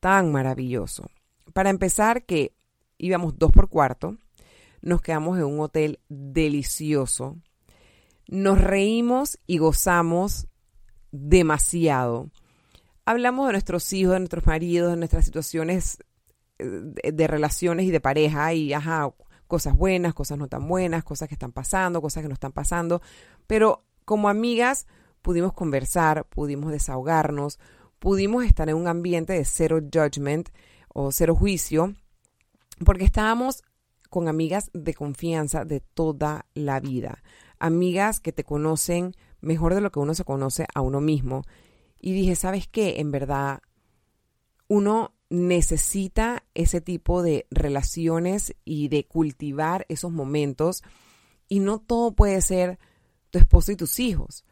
tan 0.00 0.32
maravilloso. 0.32 1.10
Para 1.52 1.68
empezar, 1.68 2.24
que 2.24 2.54
íbamos 2.96 3.38
dos 3.38 3.52
por 3.52 3.68
cuarto. 3.68 4.16
Nos 4.80 5.02
quedamos 5.02 5.36
en 5.38 5.44
un 5.44 5.60
hotel 5.60 6.00
delicioso. 6.08 7.36
Nos 8.28 8.60
reímos 8.60 9.38
y 9.46 9.58
gozamos 9.58 10.48
demasiado. 11.12 12.30
Hablamos 13.04 13.46
de 13.46 13.52
nuestros 13.52 13.92
hijos, 13.92 14.14
de 14.14 14.18
nuestros 14.20 14.46
maridos, 14.46 14.90
de 14.90 14.96
nuestras 14.96 15.24
situaciones 15.24 15.98
eh, 16.58 17.12
de, 17.12 17.26
relaciones 17.26 17.84
y 17.84 17.90
de 17.90 18.00
pareja 18.00 18.54
y, 18.54 18.72
ajá, 18.72 19.10
cosas 19.46 19.76
buenas, 19.76 20.14
cosas 20.14 20.38
no 20.38 20.48
tan 20.48 20.66
buenas, 20.66 21.04
cosas 21.04 21.28
que 21.28 21.34
están 21.34 21.52
pasando, 21.52 22.00
cosas 22.00 22.22
que 22.22 22.28
no 22.28 22.34
están 22.34 22.52
pasando, 22.52 23.02
pero 23.46 23.84
como 24.06 24.28
amigas 24.30 24.86
pudimos 25.20 25.52
conversar, 25.52 26.26
pudimos 26.28 26.72
desahogarnos, 26.72 27.58
pudimos 27.98 28.44
estar 28.44 28.68
en 28.70 28.76
un 28.76 28.88
ambiente 28.88 29.34
de 29.34 29.44
cero 29.44 29.80
judgment 29.82 30.48
o 30.88 31.12
cero 31.12 31.34
juicio, 31.34 31.94
porque 32.84 33.04
estábamos 33.04 33.62
con 34.08 34.28
amigas 34.28 34.70
de 34.72 34.94
confianza 34.94 35.64
de 35.64 35.80
toda 35.80 36.46
la 36.54 36.80
vida, 36.80 37.22
amigas 37.58 38.20
que 38.20 38.32
te 38.32 38.44
conocen 38.44 39.14
mejor 39.40 39.74
de 39.74 39.80
lo 39.80 39.90
que 39.90 39.98
uno 39.98 40.14
se 40.14 40.24
conoce 40.24 40.66
a 40.74 40.80
uno 40.80 41.00
mismo. 41.00 41.42
Y 42.00 42.12
dije, 42.12 42.36
¿sabes 42.36 42.68
qué? 42.68 43.00
En 43.00 43.10
verdad, 43.10 43.60
uno 44.68 45.14
necesita 45.28 46.44
ese 46.54 46.80
tipo 46.80 47.22
de 47.22 47.46
relaciones 47.50 48.54
y 48.64 48.88
de 48.88 49.06
cultivar 49.06 49.86
esos 49.88 50.12
momentos 50.12 50.82
y 51.48 51.60
no 51.60 51.78
todo 51.78 52.12
puede 52.12 52.40
ser 52.42 52.78
tu 53.30 53.38
esposo 53.38 53.72
y 53.72 53.76
tus 53.76 53.98
hijos. 54.00 54.44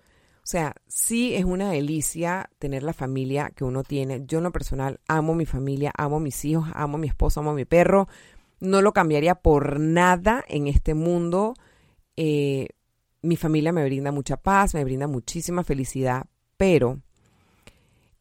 O 0.44 0.46
sea, 0.46 0.74
sí 0.86 1.34
es 1.34 1.44
una 1.44 1.70
delicia 1.70 2.50
tener 2.58 2.82
la 2.82 2.92
familia 2.92 3.50
que 3.56 3.64
uno 3.64 3.82
tiene. 3.82 4.24
Yo 4.26 4.38
en 4.38 4.44
lo 4.44 4.52
personal 4.52 5.00
amo 5.08 5.34
mi 5.34 5.46
familia, 5.46 5.90
amo 5.96 6.20
mis 6.20 6.44
hijos, 6.44 6.66
amo 6.74 6.98
mi 6.98 7.08
esposo, 7.08 7.40
amo 7.40 7.54
mi 7.54 7.64
perro. 7.64 8.08
No 8.60 8.82
lo 8.82 8.92
cambiaría 8.92 9.36
por 9.36 9.80
nada 9.80 10.44
en 10.46 10.66
este 10.66 10.92
mundo. 10.92 11.54
Eh, 12.16 12.68
mi 13.24 13.36
familia 13.36 13.72
me 13.72 13.84
brinda 13.84 14.12
mucha 14.12 14.36
paz, 14.36 14.74
me 14.74 14.84
brinda 14.84 15.06
muchísima 15.06 15.64
felicidad, 15.64 16.26
pero 16.56 17.00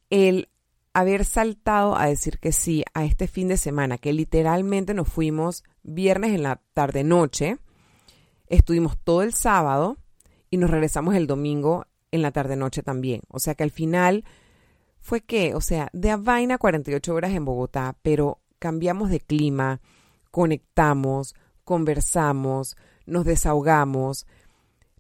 el 0.09 0.49
haber 0.93 1.25
saltado 1.25 1.97
a 1.97 2.05
decir 2.05 2.39
que 2.39 2.51
sí 2.51 2.83
a 2.93 3.03
este 3.03 3.27
fin 3.27 3.47
de 3.47 3.57
semana, 3.57 3.97
que 3.97 4.13
literalmente 4.13 4.93
nos 4.93 5.09
fuimos 5.09 5.63
viernes 5.81 6.31
en 6.33 6.43
la 6.43 6.61
tarde 6.73 7.03
noche, 7.03 7.57
estuvimos 8.47 8.97
todo 9.03 9.23
el 9.23 9.33
sábado 9.33 9.97
y 10.49 10.57
nos 10.57 10.69
regresamos 10.69 11.15
el 11.15 11.27
domingo 11.27 11.87
en 12.11 12.21
la 12.21 12.31
tarde 12.31 12.55
noche 12.55 12.83
también. 12.83 13.21
O 13.27 13.39
sea 13.39 13.55
que 13.55 13.63
al 13.63 13.71
final 13.71 14.23
fue 14.99 15.21
que, 15.21 15.55
o 15.55 15.61
sea, 15.61 15.89
de 15.93 16.11
a 16.11 16.17
vaina 16.17 16.57
48 16.57 17.13
horas 17.13 17.31
en 17.31 17.43
Bogotá, 17.43 17.97
pero 18.03 18.39
cambiamos 18.59 19.09
de 19.09 19.19
clima, 19.19 19.81
conectamos, 20.31 21.35
conversamos, 21.63 22.77
nos 23.05 23.25
desahogamos, 23.25 24.27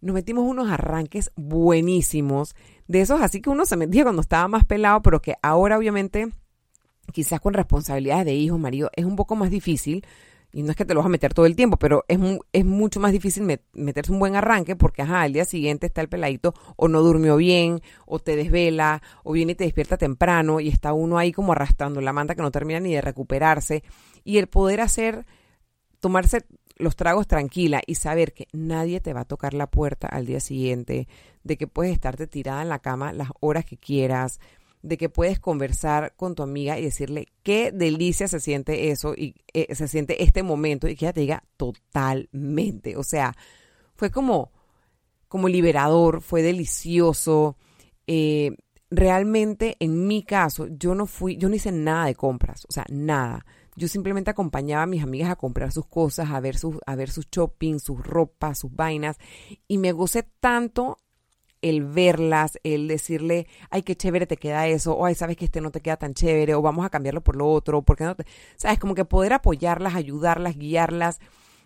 nos 0.03 0.13
metimos 0.13 0.43
unos 0.43 0.69
arranques 0.69 1.31
buenísimos, 1.35 2.55
de 2.87 3.01
esos 3.01 3.21
así 3.21 3.41
que 3.41 3.49
uno 3.49 3.65
se 3.65 3.77
metía 3.77 4.03
cuando 4.03 4.21
estaba 4.21 4.47
más 4.47 4.65
pelado, 4.65 5.01
pero 5.01 5.21
que 5.21 5.35
ahora 5.41 5.77
obviamente, 5.77 6.29
quizás 7.11 7.39
con 7.39 7.53
responsabilidades 7.53 8.25
de 8.25 8.33
hijos, 8.33 8.59
marido, 8.59 8.89
es 8.95 9.05
un 9.05 9.15
poco 9.15 9.35
más 9.35 9.49
difícil. 9.49 10.05
Y 10.55 10.61
no 10.61 10.69
es 10.69 10.77
que 10.77 10.85
te 10.85 10.93
lo 10.93 10.99
vas 10.99 11.07
a 11.07 11.09
meter 11.09 11.33
todo 11.33 11.47
el 11.47 11.55
tiempo, 11.55 11.77
pero 11.77 12.05
es, 12.07 12.19
es 12.51 12.63
mucho 12.63 12.99
más 12.99 13.11
difícil 13.11 13.59
meterse 13.73 14.11
un 14.11 14.19
buen 14.19 14.35
arranque 14.35 14.75
porque, 14.75 15.01
ajá, 15.01 15.21
al 15.21 15.33
día 15.33 15.45
siguiente 15.45 15.87
está 15.87 16.01
el 16.01 16.09
peladito 16.09 16.53
o 16.75 16.87
no 16.87 17.01
durmió 17.01 17.37
bien, 17.37 17.81
o 18.05 18.19
te 18.19 18.35
desvela, 18.35 19.01
o 19.23 19.31
viene 19.31 19.53
y 19.53 19.55
te 19.55 19.63
despierta 19.63 19.97
temprano 19.97 20.59
y 20.59 20.67
está 20.67 20.93
uno 20.93 21.17
ahí 21.17 21.31
como 21.31 21.53
arrastrando 21.53 22.01
la 22.01 22.13
manta 22.13 22.35
que 22.35 22.43
no 22.43 22.51
termina 22.51 22.79
ni 22.79 22.93
de 22.93 23.01
recuperarse. 23.01 23.83
Y 24.23 24.37
el 24.37 24.45
poder 24.45 24.81
hacer, 24.81 25.25
tomarse 25.99 26.45
los 26.75 26.95
tragos 26.95 27.27
tranquila 27.27 27.81
y 27.85 27.95
saber 27.95 28.33
que 28.33 28.47
nadie 28.51 28.99
te 28.99 29.13
va 29.13 29.21
a 29.21 29.25
tocar 29.25 29.53
la 29.53 29.67
puerta 29.67 30.07
al 30.07 30.25
día 30.25 30.39
siguiente, 30.39 31.07
de 31.43 31.57
que 31.57 31.67
puedes 31.67 31.93
estarte 31.93 32.27
tirada 32.27 32.61
en 32.61 32.69
la 32.69 32.79
cama 32.79 33.13
las 33.13 33.29
horas 33.39 33.65
que 33.65 33.77
quieras, 33.77 34.39
de 34.81 34.97
que 34.97 35.09
puedes 35.09 35.39
conversar 35.39 36.13
con 36.15 36.35
tu 36.35 36.43
amiga 36.43 36.77
y 36.77 36.83
decirle 36.83 37.27
qué 37.41 37.71
delicia 37.71 38.27
se 38.27 38.39
siente 38.39 38.91
eso 38.91 39.13
y 39.15 39.35
eh, 39.53 39.73
se 39.75 39.87
siente 39.87 40.23
este 40.23 40.43
momento 40.43 40.87
y 40.87 40.95
que 40.95 41.05
ella 41.05 41.13
te 41.13 41.21
diga 41.21 41.43
totalmente. 41.55 42.97
O 42.97 43.03
sea, 43.03 43.33
fue 43.95 44.11
como, 44.11 44.51
como 45.29 45.47
liberador, 45.47 46.21
fue 46.21 46.41
delicioso. 46.41 47.55
Eh, 48.07 48.57
realmente 48.91 49.77
en 49.79 50.05
mi 50.05 50.23
caso, 50.23 50.67
yo 50.67 50.95
no 50.95 51.05
fui, 51.05 51.37
yo 51.37 51.47
no 51.47 51.55
hice 51.55 51.71
nada 51.71 52.05
de 52.07 52.15
compras, 52.15 52.65
o 52.67 52.71
sea, 52.71 52.85
nada 52.89 53.45
yo 53.75 53.87
simplemente 53.87 54.31
acompañaba 54.31 54.83
a 54.83 54.87
mis 54.87 55.03
amigas 55.03 55.29
a 55.29 55.35
comprar 55.35 55.71
sus 55.71 55.85
cosas, 55.85 56.29
a 56.29 56.39
ver 56.39 56.57
sus, 56.57 56.77
a 56.85 56.95
ver 56.95 57.09
sus 57.09 57.27
shopping, 57.29 57.79
sus 57.79 57.99
ropas, 58.05 58.59
sus 58.59 58.73
vainas, 58.73 59.17
y 59.67 59.77
me 59.77 59.91
gocé 59.91 60.23
tanto 60.39 60.99
el 61.61 61.85
verlas, 61.85 62.59
el 62.63 62.89
decirle, 62.89 63.47
ay, 63.69 63.83
qué 63.83 63.95
chévere 63.95 64.27
te 64.27 64.37
queda 64.37 64.67
eso, 64.67 64.93
o 64.93 65.05
ay, 65.05 65.15
sabes 65.15 65.37
que 65.37 65.45
este 65.45 65.61
no 65.61 65.71
te 65.71 65.81
queda 65.81 65.97
tan 65.97 66.13
chévere, 66.13 66.55
o 66.55 66.61
vamos 66.61 66.85
a 66.85 66.89
cambiarlo 66.89 67.21
por 67.21 67.37
lo 67.37 67.49
otro, 67.49 67.81
porque 67.83 68.03
no 68.03 68.15
te... 68.15 68.25
Sabes, 68.57 68.79
como 68.79 68.95
que 68.95 69.05
poder 69.05 69.31
apoyarlas, 69.31 69.95
ayudarlas, 69.95 70.57
guiarlas, 70.57 71.19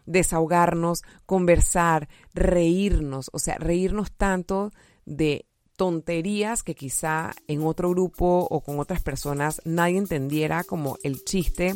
desahogarnos, 0.06 1.04
conversar, 1.26 2.10
reírnos, 2.34 3.30
o 3.34 3.40
sea, 3.40 3.56
reírnos 3.58 4.12
tanto 4.12 4.72
de 5.06 5.48
tonterías 5.78 6.64
que 6.64 6.76
quizá 6.76 7.32
en 7.48 7.64
otro 7.64 7.90
grupo 7.92 8.48
o 8.50 8.62
con 8.62 8.80
otras 8.80 9.02
personas 9.02 9.62
nadie 9.64 9.98
entendiera 9.98 10.64
como 10.64 10.98
el 11.04 11.24
chiste 11.24 11.76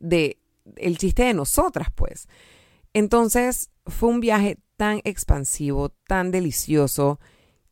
De 0.00 0.38
el 0.76 0.98
chiste 0.98 1.22
de 1.24 1.34
nosotras, 1.34 1.88
pues. 1.94 2.28
Entonces 2.92 3.70
fue 3.86 4.08
un 4.08 4.20
viaje 4.20 4.58
tan 4.76 5.00
expansivo, 5.04 5.90
tan 6.06 6.30
delicioso, 6.30 7.20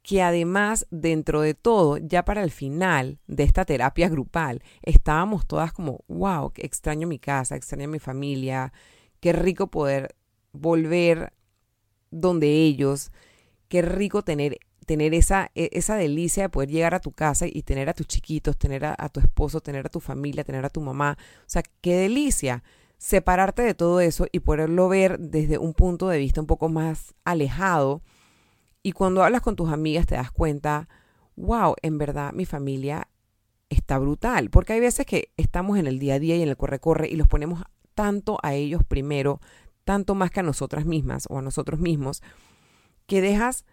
que 0.03 0.23
además 0.23 0.87
dentro 0.91 1.43
de 1.43 1.55
todo, 1.55 1.99
ya 1.99 2.25
para 2.25 2.43
el 2.43 2.51
final 2.51 3.19
de 3.27 3.43
esta 3.43 3.65
terapia 3.65 4.09
grupal, 4.09 4.63
estábamos 4.83 5.47
todas 5.47 5.73
como, 5.73 6.05
wow, 6.09 6.53
extraño 6.57 7.07
mi 7.07 7.19
casa, 7.19 7.57
extraño 7.57 7.89
mi 7.89 7.99
familia, 7.99 8.73
qué 9.21 9.35
rico 9.35 9.67
poder 9.67 10.15
volver 10.53 11.35
donde 12.11 12.49
ellos, 12.49 13.13
qué 13.69 13.83
rico 13.83 14.23
tener 14.23 14.59
tener 14.89 15.13
esa, 15.13 15.51
e, 15.55 15.69
esa 15.73 15.97
delicia 15.97 16.45
de 16.45 16.49
poder 16.49 16.71
llegar 16.71 16.95
a 16.95 17.01
tu 17.01 17.13
casa 17.13 17.47
y 17.47 17.63
tener 17.63 17.91
a 17.91 17.93
tus 17.93 18.07
chiquitos, 18.07 18.57
tener 18.57 18.87
a, 18.87 19.09
tu 19.11 19.21
esposo, 19.21 19.61
tener 19.61 19.87
a 19.87 19.91
tu 19.91 20.01
familia, 20.01 20.45
tener 20.45 20.65
a 20.65 20.71
tu 20.71 20.81
mamá. 20.81 21.19
O 21.41 21.45
sea, 21.45 21.63
qué 21.83 21.95
delicia 21.95 22.65
separarte 22.97 23.61
de 23.61 23.75
todo 23.75 24.01
eso 24.01 24.27
y 24.33 24.41
poderlo 24.41 24.89
ver 24.89 25.19
desde 25.21 25.59
un 25.59 25.75
punto 25.75 26.09
de 26.09 26.17
vista 26.17 26.41
un 26.41 26.47
poco 26.47 26.71
más 26.71 27.15
alejado. 27.25 28.01
Y 28.83 28.93
cuando 28.93 29.23
hablas 29.23 29.43
con 29.43 29.57
tus 29.57 29.71
amigas 29.71 30.07
te 30.07 30.15
das 30.15 30.31
cuenta, 30.31 30.89
wow, 31.37 31.75
en 31.83 31.99
verdad 31.99 32.33
mi 32.33 32.47
familia 32.47 33.09
está 33.69 33.99
brutal. 33.99 34.49
Porque 34.49 34.73
hay 34.73 34.81
veces 34.81 35.05
que 35.05 35.33
estamos 35.37 35.79
en 35.79 35.87
el 35.87 35.99
día 35.99 36.15
a 36.15 36.19
día 36.19 36.35
y 36.35 36.43
en 36.43 36.49
el 36.49 36.57
corre-corre 36.57 37.09
y 37.11 37.17
los 37.17 37.29
ponemos 37.29 37.63
tanto 37.95 38.39
a 38.43 38.55
ellos 38.55 38.81
primero, 38.89 39.43
tanto 39.85 40.15
más 40.15 40.31
que 40.31 40.41
a 40.41 40.45
nosotras 40.45 40.87
mismas 40.87 41.27
o 41.29 41.39
a 41.39 41.43
nosotros 41.43 41.79
mismos, 41.79 42.23
que 43.07 43.21
dejas 43.21 43.67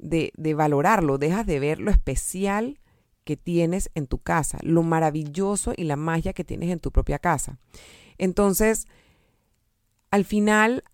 de, 0.00 0.54
valorarlo, 0.54 1.18
dejas 1.18 1.46
de 1.46 1.60
ver 1.60 1.78
lo 1.80 1.90
especial 1.90 2.78
que 3.24 3.36
tienes 3.36 3.90
en 3.94 4.06
tu 4.06 4.18
casa, 4.18 4.58
lo 4.62 4.82
maravilloso 4.82 5.72
y 5.76 5.84
la 5.84 5.96
magia 5.96 6.32
que 6.32 6.44
tienes 6.44 6.70
en 6.70 6.80
tu 6.80 6.90
propia 6.90 7.18
casa. 7.18 7.58
Entonces, 8.18 8.86
al 10.10 10.24
final 10.24 10.84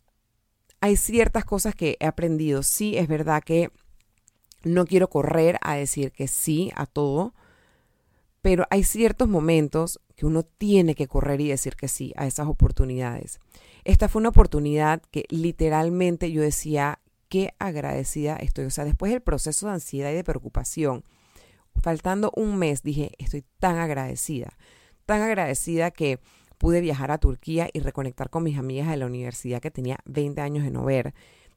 hay 0.80 0.96
ciertas 0.96 1.44
cosas 1.44 1.75
que 1.75 1.96
he 2.00 2.06
aprendido. 2.06 2.62
Sí, 2.62 2.96
es 2.96 3.08
verdad 3.08 3.42
que 3.42 3.70
no 4.64 4.84
quiero 4.84 5.08
correr 5.08 5.58
a 5.62 5.75
decir 5.75 6.12
que 6.12 6.28
sí 6.28 6.72
a 6.75 6.86
todo, 6.86 7.34
pero 8.42 8.66
hay 8.70 8.84
ciertos 8.84 9.28
momentos 9.28 10.00
que 10.14 10.26
uno 10.26 10.42
tiene 10.42 10.94
que 10.94 11.08
correr 11.08 11.40
y 11.40 11.48
decir 11.48 11.76
que 11.76 11.88
sí 11.88 12.12
a 12.16 12.26
esas 12.26 12.48
oportunidades. 12.48 13.38
Esta 13.84 14.08
fue 14.08 14.20
una 14.20 14.30
oportunidad 14.30 15.02
que 15.10 15.25
literalmente 15.30 16.32
yo 16.32 16.42
decía, 16.42 17.00
qué 17.28 17.54
agradecida 17.59 18.37
estoy. 18.37 18.66
O 18.66 18.71
sea, 18.71 18.85
después 18.85 19.12
del 19.12 19.23
proceso 19.23 19.66
de 19.66 19.75
ansiedad 19.75 20.11
y 20.11 20.14
de 20.14 20.25
preocupación, 20.25 21.04
faltando 21.80 22.33
un 22.35 22.56
mes, 22.56 22.83
dije, 22.83 23.12
estoy 23.18 23.45
tan 23.59 23.78
agradecida, 23.78 24.56
tan 25.04 25.23
agradecida 25.23 25.90
que 25.90 26.21
pude 26.59 26.80
viajar 26.80 27.11
a 27.11 27.18
Turquía 27.18 27.68
y 27.73 27.80
reconectar 27.80 28.30
con 28.30 28.42
mis 28.42 28.59
amigas 28.59 28.88
de 28.88 28.97
la 28.97 29.06
universidad 29.06 29.61
que 29.61 29.71
tenía 29.71 29.99
20 30.06 30.40
años 30.40 30.64
de 30.64 30.71
no 30.71 30.85
ver. 30.85 31.14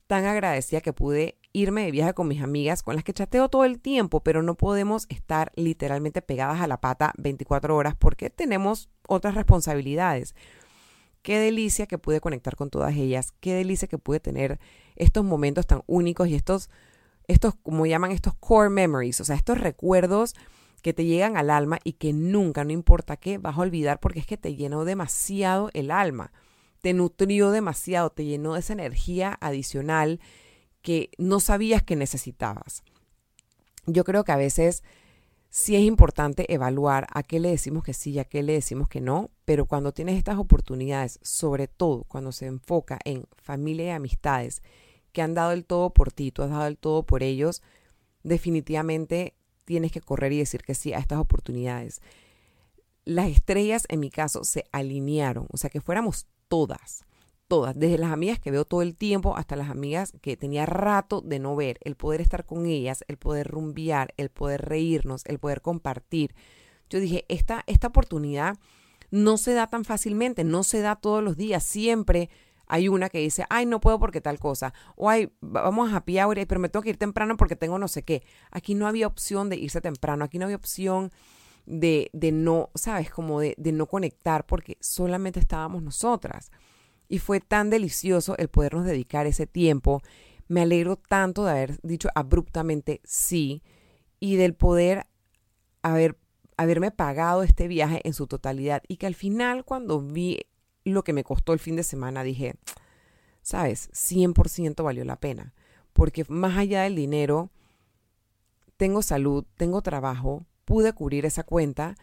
Tan 0.07 0.25
agradecida 0.25 0.81
que 0.81 0.91
pude 0.91 1.37
irme 1.53 1.85
de 1.85 1.91
viaje 1.91 2.13
con 2.13 2.27
mis 2.27 2.41
amigas 2.41 2.83
con 2.83 2.95
las 2.95 3.03
que 3.03 3.13
chateo 3.13 3.47
todo 3.49 3.63
el 3.63 3.79
tiempo, 3.79 4.21
pero 4.21 4.41
no 4.41 4.55
podemos 4.55 5.05
estar 5.09 5.51
literalmente 5.55 6.21
pegadas 6.21 6.61
a 6.61 6.67
la 6.67 6.81
pata 6.81 7.13
24 7.17 7.75
horas 7.75 7.95
porque 7.97 8.29
tenemos 8.29 8.89
otras 9.07 9.35
responsabilidades 9.35 10.35
qué 11.21 11.39
delicia 11.39 11.85
que 11.87 11.97
pude 11.97 12.21
conectar 12.21 12.55
con 12.55 12.69
todas 12.69 12.95
ellas, 12.95 13.33
qué 13.39 13.53
delicia 13.53 13.87
que 13.87 13.97
pude 13.97 14.19
tener 14.19 14.59
estos 14.95 15.23
momentos 15.23 15.67
tan 15.67 15.83
únicos 15.87 16.27
y 16.27 16.35
estos, 16.35 16.69
estos, 17.27 17.55
como 17.55 17.85
llaman 17.85 18.11
estos 18.11 18.33
core 18.35 18.69
memories, 18.69 19.19
o 19.21 19.25
sea, 19.25 19.35
estos 19.35 19.57
recuerdos 19.57 20.35
que 20.81 20.93
te 20.93 21.05
llegan 21.05 21.37
al 21.37 21.49
alma 21.49 21.79
y 21.83 21.93
que 21.93 22.13
nunca, 22.13 22.63
no 22.63 22.71
importa 22.71 23.17
qué, 23.17 23.37
vas 23.37 23.57
a 23.57 23.61
olvidar 23.61 23.99
porque 23.99 24.19
es 24.19 24.25
que 24.25 24.37
te 24.37 24.55
llenó 24.55 24.85
demasiado 24.85 25.69
el 25.73 25.91
alma, 25.91 26.31
te 26.81 26.93
nutrió 26.93 27.51
demasiado, 27.51 28.09
te 28.09 28.25
llenó 28.25 28.53
de 28.53 28.61
esa 28.61 28.73
energía 28.73 29.37
adicional 29.41 30.19
que 30.81 31.11
no 31.17 31.39
sabías 31.39 31.83
que 31.83 31.95
necesitabas. 31.95 32.83
Yo 33.85 34.03
creo 34.05 34.23
que 34.23 34.31
a 34.31 34.37
veces 34.37 34.83
sí 35.49 35.75
es 35.75 35.81
importante 35.83 36.51
evaluar 36.53 37.07
a 37.11 37.23
qué 37.23 37.39
le 37.39 37.49
decimos 37.49 37.83
que 37.83 37.93
sí 37.93 38.11
y 38.11 38.19
a 38.19 38.25
qué 38.25 38.43
le 38.43 38.53
decimos 38.53 38.87
que 38.87 39.01
no, 39.01 39.31
pero 39.45 39.65
cuando 39.65 39.91
tienes 39.91 40.17
estas 40.17 40.37
oportunidades, 40.37 41.19
sobre 41.21 41.67
todo 41.67 42.03
cuando 42.03 42.31
se 42.31 42.45
enfoca 42.45 42.99
en 43.03 43.25
familia 43.35 43.85
y 43.85 43.89
amistades 43.89 44.61
que 45.11 45.21
han 45.21 45.33
dado 45.33 45.51
el 45.51 45.65
todo 45.65 45.89
por 45.91 46.11
ti, 46.11 46.31
tú 46.31 46.43
has 46.43 46.51
dado 46.51 46.67
el 46.67 46.77
todo 46.77 47.03
por 47.03 47.23
ellos, 47.23 47.63
definitivamente 48.23 49.33
tienes 49.65 49.91
que 49.91 50.01
correr 50.01 50.31
y 50.33 50.39
decir 50.39 50.63
que 50.63 50.75
sí 50.75 50.93
a 50.93 50.99
estas 50.99 51.19
oportunidades. 51.19 52.01
Las 53.05 53.29
estrellas, 53.29 53.85
en 53.89 53.99
mi 53.99 54.11
caso, 54.11 54.43
se 54.43 54.65
alinearon, 54.71 55.47
o 55.51 55.57
sea, 55.57 55.69
que 55.69 55.81
fuéramos 55.81 56.27
todas, 56.47 57.05
todas, 57.49 57.77
desde 57.77 57.97
las 57.97 58.11
amigas 58.11 58.39
que 58.39 58.51
veo 58.51 58.63
todo 58.63 58.83
el 58.83 58.95
tiempo 58.95 59.35
hasta 59.35 59.57
las 59.57 59.69
amigas 59.69 60.13
que 60.21 60.37
tenía 60.37 60.65
rato 60.65 61.19
de 61.19 61.39
no 61.39 61.55
ver, 61.55 61.79
el 61.81 61.95
poder 61.95 62.21
estar 62.21 62.45
con 62.45 62.67
ellas, 62.67 63.03
el 63.07 63.17
poder 63.17 63.47
rumbear, 63.47 64.13
el 64.17 64.29
poder 64.29 64.61
reírnos, 64.61 65.25
el 65.25 65.39
poder 65.39 65.61
compartir. 65.61 66.35
Yo 66.89 66.99
dije, 66.99 67.25
esta, 67.27 67.63
esta 67.67 67.87
oportunidad 67.87 68.57
no 69.11 69.37
se 69.37 69.53
da 69.53 69.67
tan 69.67 69.83
fácilmente, 69.83 70.43
no 70.43 70.63
se 70.63 70.79
da 70.81 70.95
todos 70.95 71.23
los 71.23 71.35
días, 71.35 71.63
siempre 71.63 72.29
hay 72.67 72.87
una 72.87 73.09
que 73.09 73.17
dice, 73.17 73.45
ay, 73.49 73.65
no 73.65 73.81
puedo 73.81 73.99
porque 73.99 74.21
tal 74.21 74.37
cosa, 74.37 74.73
o 74.95 75.09
ay, 75.09 75.33
vamos 75.41 75.91
a 75.91 75.97
happy 75.97 76.19
hour, 76.19 76.37
pero 76.47 76.61
me 76.61 76.69
tengo 76.69 76.83
que 76.83 76.91
ir 76.91 76.97
temprano 76.97 77.35
porque 77.35 77.55
tengo 77.55 77.79
no 77.79 77.87
sé 77.87 78.03
qué. 78.03 78.23
Aquí 78.51 78.75
no 78.75 78.87
había 78.87 79.07
opción 79.07 79.49
de 79.49 79.57
irse 79.57 79.81
temprano, 79.81 80.23
aquí 80.23 80.37
no 80.37 80.45
había 80.45 80.55
opción 80.55 81.11
de, 81.65 82.11
de 82.13 82.31
no, 82.31 82.69
sabes, 82.75 83.09
como 83.09 83.39
de, 83.39 83.55
de 83.57 83.71
no 83.71 83.87
conectar 83.87 84.45
porque 84.45 84.77
solamente 84.79 85.39
estábamos 85.39 85.81
nosotras. 85.81 86.51
Y 87.09 87.19
fue 87.19 87.41
tan 87.41 87.69
delicioso 87.69 88.37
el 88.37 88.47
podernos 88.47 88.85
dedicar 88.85 89.25
ese 89.25 89.47
tiempo. 89.47 90.01
Me 90.47 90.61
alegro 90.61 90.95
tanto 90.95 91.43
de 91.43 91.51
haber 91.51 91.81
dicho 91.81 92.07
abruptamente 92.15 93.01
sí 93.03 93.61
y 94.21 94.37
del 94.37 94.53
poder 94.53 95.07
haber, 95.81 96.17
haberme 96.55 96.91
pagado 96.91 97.43
este 97.43 97.67
viaje 97.67 97.99
en 98.03 98.13
su 98.13 98.27
totalidad 98.27 98.83
y 98.87 98.97
que 98.97 99.07
al 99.07 99.15
final 99.15 99.65
cuando 99.65 99.99
vi 100.01 100.39
lo 100.85 101.03
que 101.03 101.13
me 101.13 101.23
costó 101.23 101.53
el 101.53 101.59
fin 101.59 101.75
de 101.75 101.83
semana, 101.83 102.23
dije, 102.23 102.55
sabes, 103.41 103.89
100% 103.91 104.83
valió 104.83 105.03
la 105.05 105.19
pena, 105.19 105.53
porque 105.93 106.25
más 106.27 106.57
allá 106.57 106.83
del 106.83 106.95
dinero, 106.95 107.51
tengo 108.77 109.01
salud, 109.01 109.45
tengo 109.55 109.81
trabajo, 109.81 110.45
pude 110.65 110.93
cubrir 110.93 111.25
esa 111.25 111.43
cuenta 111.43 111.95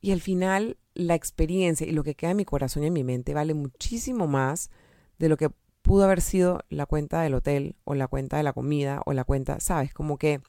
y 0.00 0.12
al 0.12 0.20
final 0.20 0.78
la 0.94 1.14
experiencia 1.14 1.86
y 1.86 1.92
lo 1.92 2.04
que 2.04 2.14
queda 2.14 2.32
en 2.32 2.38
mi 2.38 2.44
corazón 2.44 2.82
y 2.82 2.86
en 2.86 2.92
mi 2.92 3.04
mente 3.04 3.34
vale 3.34 3.54
muchísimo 3.54 4.26
más 4.26 4.70
de 5.18 5.28
lo 5.28 5.36
que 5.36 5.50
pudo 5.82 6.04
haber 6.04 6.20
sido 6.20 6.60
la 6.68 6.86
cuenta 6.86 7.22
del 7.22 7.34
hotel 7.34 7.76
o 7.84 7.94
la 7.94 8.08
cuenta 8.08 8.36
de 8.36 8.42
la 8.42 8.52
comida 8.52 9.00
o 9.06 9.12
la 9.12 9.24
cuenta, 9.24 9.60
sabes, 9.60 9.94
como 9.94 10.18
que 10.18 10.40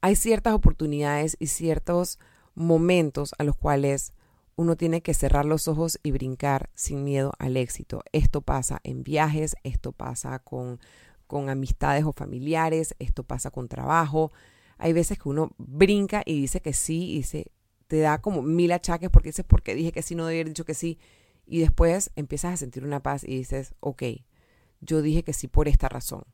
hay 0.00 0.16
ciertas 0.16 0.54
oportunidades 0.54 1.36
y 1.38 1.48
ciertos 1.48 2.18
momentos 2.54 3.34
a 3.38 3.44
los 3.44 3.56
cuales 3.56 4.12
uno 4.56 4.76
tiene 4.76 5.02
que 5.02 5.14
cerrar 5.14 5.44
los 5.44 5.68
ojos 5.68 5.98
y 6.02 6.12
brincar 6.12 6.70
sin 6.74 7.04
miedo 7.04 7.32
al 7.38 7.56
éxito. 7.56 8.02
Esto 8.12 8.40
pasa 8.40 8.80
en 8.84 9.02
viajes, 9.02 9.56
esto 9.64 9.92
pasa 9.92 10.38
con, 10.38 10.80
con 11.26 11.50
amistades 11.50 12.04
o 12.04 12.12
familiares, 12.12 12.94
esto 12.98 13.24
pasa 13.24 13.50
con 13.50 13.68
trabajo. 13.68 14.32
Hay 14.78 14.94
veces 14.94 15.18
que 15.18 15.28
uno 15.28 15.50
brinca 15.58 16.22
y 16.24 16.40
dice 16.40 16.60
que 16.60 16.72
sí 16.72 17.16
y 17.16 17.22
se, 17.24 17.50
te 17.86 18.00
da 18.00 18.20
como 18.20 18.42
mil 18.42 18.72
achaques 18.72 19.10
porque 19.10 19.30
dices, 19.30 19.44
porque 19.46 19.74
dije 19.74 19.92
que 19.92 20.02
sí, 20.02 20.14
no 20.14 20.26
debía 20.26 20.40
haber 20.40 20.48
dicho 20.48 20.64
que 20.64 20.74
sí. 20.74 20.98
Y 21.46 21.60
después 21.60 22.10
empiezas 22.16 22.54
a 22.54 22.56
sentir 22.56 22.84
una 22.84 23.02
paz 23.02 23.22
y 23.24 23.36
dices, 23.36 23.74
ok, 23.80 24.02
yo 24.80 25.02
dije 25.02 25.22
que 25.22 25.32
sí 25.32 25.48
por 25.48 25.68
esta 25.68 25.88
razón. 25.88 26.24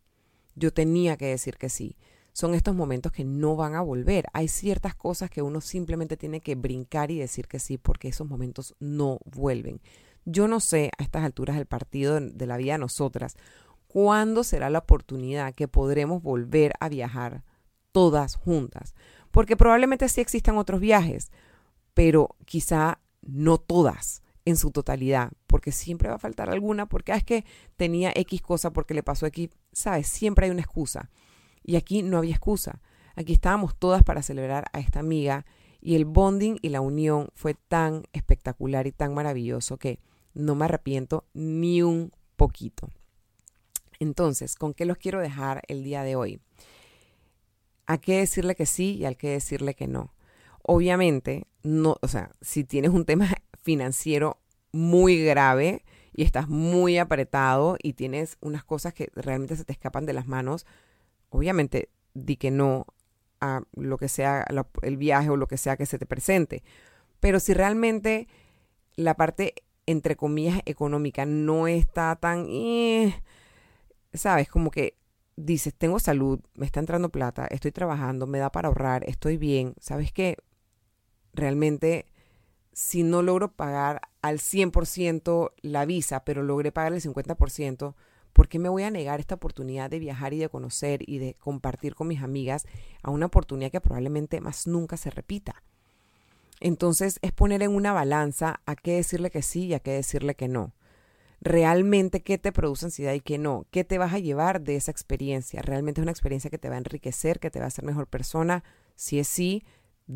Yo 0.55 0.73
tenía 0.73 1.17
que 1.17 1.27
decir 1.27 1.57
que 1.57 1.69
sí 1.69 1.97
son 2.33 2.55
estos 2.55 2.75
momentos 2.75 3.13
que 3.13 3.25
no 3.25 3.57
van 3.57 3.75
a 3.75 3.83
volver. 3.83 4.27
Hay 4.33 4.49
ciertas 4.49 4.95
cosas 4.95 5.31
que 5.31 5.43
uno 5.43 5.61
simplemente 5.61 6.17
tiene 6.17 6.41
que 6.41 6.55
brincar 6.55 7.11
y 7.11 7.19
decir 7.19 7.47
que 7.47 7.59
sí 7.59 7.79
porque 7.79 8.09
esos 8.09 8.27
momentos 8.27 8.75
no 8.81 9.19
vuelven. 9.25 9.81
Yo 10.25 10.49
no 10.49 10.61
sé 10.61 10.91
a 10.99 11.03
estas 11.03 11.25
alturas 11.25 11.57
del 11.57 11.67
partido 11.67 12.19
de 12.21 12.47
la 12.47 12.57
vida 12.57 12.79
nosotras 12.79 13.37
cuándo 13.87 14.45
será 14.45 14.71
la 14.71 14.79
oportunidad 14.79 15.55
que 15.55 15.69
podremos 15.69 16.23
volver 16.23 16.73
a 16.81 16.89
viajar 16.89 17.45
todas 17.93 18.37
juntas. 18.37 18.95
Porque 19.31 19.57
probablemente 19.57 20.09
sí 20.09 20.21
existan 20.21 20.57
otros 20.57 20.81
viajes, 20.81 21.31
pero 21.95 22.37
quizá 22.45 23.01
no 23.23 23.59
todas 23.59 24.23
en 24.45 24.57
su 24.57 24.71
totalidad, 24.71 25.33
porque 25.47 25.73
siempre 25.73 26.09
va 26.09 26.17
a 26.17 26.19
faltar 26.19 26.51
alguna, 26.51 26.87
porque 26.87 27.13
ah, 27.13 27.17
es 27.17 27.25
que 27.25 27.45
tenía 27.77 28.13
X 28.15 28.43
cosa, 28.43 28.73
porque 28.73 28.95
le 28.95 29.03
pasó 29.03 29.27
X, 29.27 29.51
¿sabes? 29.73 30.09
Siempre 30.09 30.47
hay 30.47 30.51
una 30.51 30.63
excusa. 30.63 31.11
Y 31.63 31.77
aquí 31.77 32.03
no 32.03 32.19
había 32.19 32.33
excusa. 32.33 32.81
Aquí 33.15 33.33
estábamos 33.35 33.77
todas 33.77 34.03
para 34.03 34.23
celebrar 34.23 34.65
a 34.73 34.81
esta 34.81 34.99
amiga 34.99 35.45
y 35.81 35.95
el 35.95 36.05
bonding 36.05 36.59
y 36.63 36.71
la 36.71 36.81
unión 36.81 37.29
fue 37.35 37.55
tan 37.55 38.05
espectacular 38.13 38.87
y 38.87 38.93
tan 38.93 39.15
maravilloso 39.15 39.77
que 39.77 40.01
no 40.35 40.55
me 40.55 40.65
arrepiento 40.65 41.25
ni 41.35 41.83
un 41.83 42.13
poquito. 42.37 42.89
Entonces, 43.99 44.57
¿con 44.57 44.75
qué 44.75 44.85
los 44.87 44.97
quiero 44.97 45.21
dejar 45.21 45.63
el 45.69 45.85
día 45.85 46.03
de 46.03 46.17
hoy? 46.17 46.41
¿A 47.87 47.99
qué 47.99 48.19
decirle 48.19 48.55
que 48.55 48.67
sí 48.67 48.97
y 48.97 49.05
al 49.05 49.17
qué 49.17 49.29
decirle 49.29 49.75
que 49.75 49.87
no? 49.87 50.13
Obviamente, 50.63 51.47
no, 51.63 51.97
o 52.01 52.09
sea, 52.09 52.35
si 52.41 52.65
tienes 52.65 52.91
un 52.91 53.05
tema 53.05 53.29
financiero 53.63 54.39
muy 54.73 55.23
grave 55.25 55.85
y 56.15 56.23
estás 56.23 56.49
muy 56.49 56.99
apretado 56.99 57.77
y 57.83 57.95
tienes 57.95 58.37
unas 58.41 58.65
cosas 58.65 58.95
que 58.95 59.11
realmente 59.15 59.57
se 59.57 59.65
te 59.65 59.73
escapan 59.73 60.07
de 60.07 60.13
las 60.13 60.27
manos, 60.27 60.67
obviamente 61.31 61.91
di 62.15 62.37
que 62.37 62.51
no 62.51 62.87
a 63.41 63.63
lo 63.75 63.99
que 63.99 64.09
sea 64.09 64.47
el 64.83 64.97
viaje 64.97 65.31
o 65.31 65.37
lo 65.37 65.49
que 65.49 65.57
sea 65.57 65.77
que 65.77 65.87
se 65.87 65.99
te 65.99 66.07
presente. 66.07 66.63
Pero 67.19 67.41
si 67.41 67.55
realmente 67.55 68.29
la 68.97 69.17
parte, 69.17 69.55
entre 69.87 70.17
comillas, 70.17 70.61
económica 70.65 71.27
no 71.27 71.67
está 71.67 72.15
tan, 72.17 72.47
eh, 72.49 73.21
sabes, 74.13 74.49
como 74.49 74.71
que 74.71 74.97
dices, 75.37 75.75
tengo 75.75 75.99
salud, 75.99 76.41
me 76.55 76.67
está 76.67 76.81
entrando 76.81 77.11
plata, 77.11 77.47
estoy 77.47 77.73
trabajando, 77.73 78.27
me 78.27 78.39
da 78.39 78.53
para 78.53 78.69
ahorrar, 78.69 79.05
estoy 79.09 79.39
bien, 79.39 79.75
¿sabes 79.81 80.13
qué? 80.13 80.37
Realmente, 81.33 82.07
si 82.73 83.03
no 83.03 83.23
logro 83.23 83.53
pagar 83.53 84.03
al 84.21 84.39
100% 84.39 85.53
la 85.63 85.85
visa, 85.85 86.25
pero 86.25 86.43
logré 86.43 86.73
pagar 86.73 86.93
el 86.93 87.01
50%, 87.01 87.95
¿Por 88.33 88.49
qué 88.49 88.59
me 88.59 88.69
voy 88.69 88.83
a 88.83 88.91
negar 88.91 89.21
esta 89.21 89.35
oportunidad 89.35 89.91
de 89.91 89.99
viajar 89.99 90.33
y 90.33 90.39
de 90.39 90.49
conocer 90.49 91.07
y 91.07 91.19
de 91.19 91.35
compartir 91.35 91.95
con 91.95 92.09
mis 92.09 92.23
amigas 92.23 92.67
a 93.03 93.11
una 93.11 93.27
oportunidad 93.27 93.71
que 93.71 93.81
probablemente 93.81 94.41
más 94.41 94.67
nunca 94.67 94.97
se 94.97 95.11
repita? 95.11 95.63
Entonces 96.61 97.19
es 97.23 97.33
poner 97.33 97.63
en 97.63 97.75
una 97.75 97.93
balanza 97.93 98.61
a 98.65 98.77
qué 98.77 98.95
decirle 98.95 99.31
que 99.31 99.43
sí 99.43 99.67
y 99.67 99.75
a 99.75 99.81
qué 99.81 99.93
decirle 99.93 100.35
que 100.35 100.49
no. 100.49 100.73
Realmente 101.41 102.23
qué 102.23 102.39
te 102.39 102.53
produce 102.53 102.87
ansiedad 102.87 103.13
y 103.15 103.21
qué 103.21 103.37
no. 103.37 103.67
¿Qué 103.71 103.85
te 103.85 103.99
vas 103.99 104.15
a 104.15 104.21
llevar 104.21 104.63
de 104.63 104.77
esa 104.77 104.93
experiencia? 104.93 105.61
¿Realmente 105.61 106.01
es 106.01 106.05
una 106.05 106.13
experiencia 106.13 106.51
que 106.51 106.59
te 106.59 106.69
va 106.69 106.77
a 106.77 106.79
enriquecer, 106.79 107.41
que 107.41 107.51
te 107.51 107.59
va 107.59 107.67
a 107.67 107.69
hacer 107.69 107.85
mejor 107.85 108.07
persona? 108.07 108.63
Si 108.95 109.19
es 109.19 109.27
sí, 109.27 109.65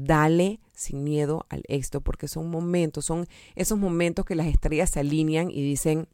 dale 0.04 0.61
sin 0.74 1.04
miedo 1.04 1.46
al 1.48 1.62
éxito 1.68 2.00
porque 2.00 2.28
son 2.28 2.50
momentos, 2.50 3.04
son 3.04 3.26
esos 3.54 3.78
momentos 3.78 4.24
que 4.24 4.35
las 4.35 4.46
estrellas 4.46 4.90
se 4.90 5.00
alinean 5.00 5.50
y 5.50 5.62
dicen, 5.62 6.09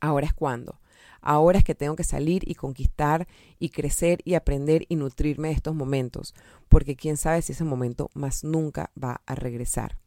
ahora 0.00 0.26
es 0.26 0.34
cuando. 0.34 0.78
Ahora 1.22 1.58
es 1.58 1.64
que 1.64 1.74
tengo 1.74 1.96
que 1.96 2.04
salir 2.04 2.48
y 2.48 2.54
conquistar 2.54 3.28
y 3.58 3.70
crecer 3.70 4.20
y 4.24 4.34
aprender 4.34 4.86
y 4.88 4.96
nutrirme 4.96 5.48
de 5.48 5.54
estos 5.54 5.74
momentos, 5.74 6.34
porque 6.68 6.96
quién 6.96 7.18
sabe 7.18 7.42
si 7.42 7.52
ese 7.52 7.64
momento 7.64 8.10
más 8.14 8.42
nunca 8.42 8.90
va 9.02 9.20
a 9.26 9.34
regresar. 9.34 9.98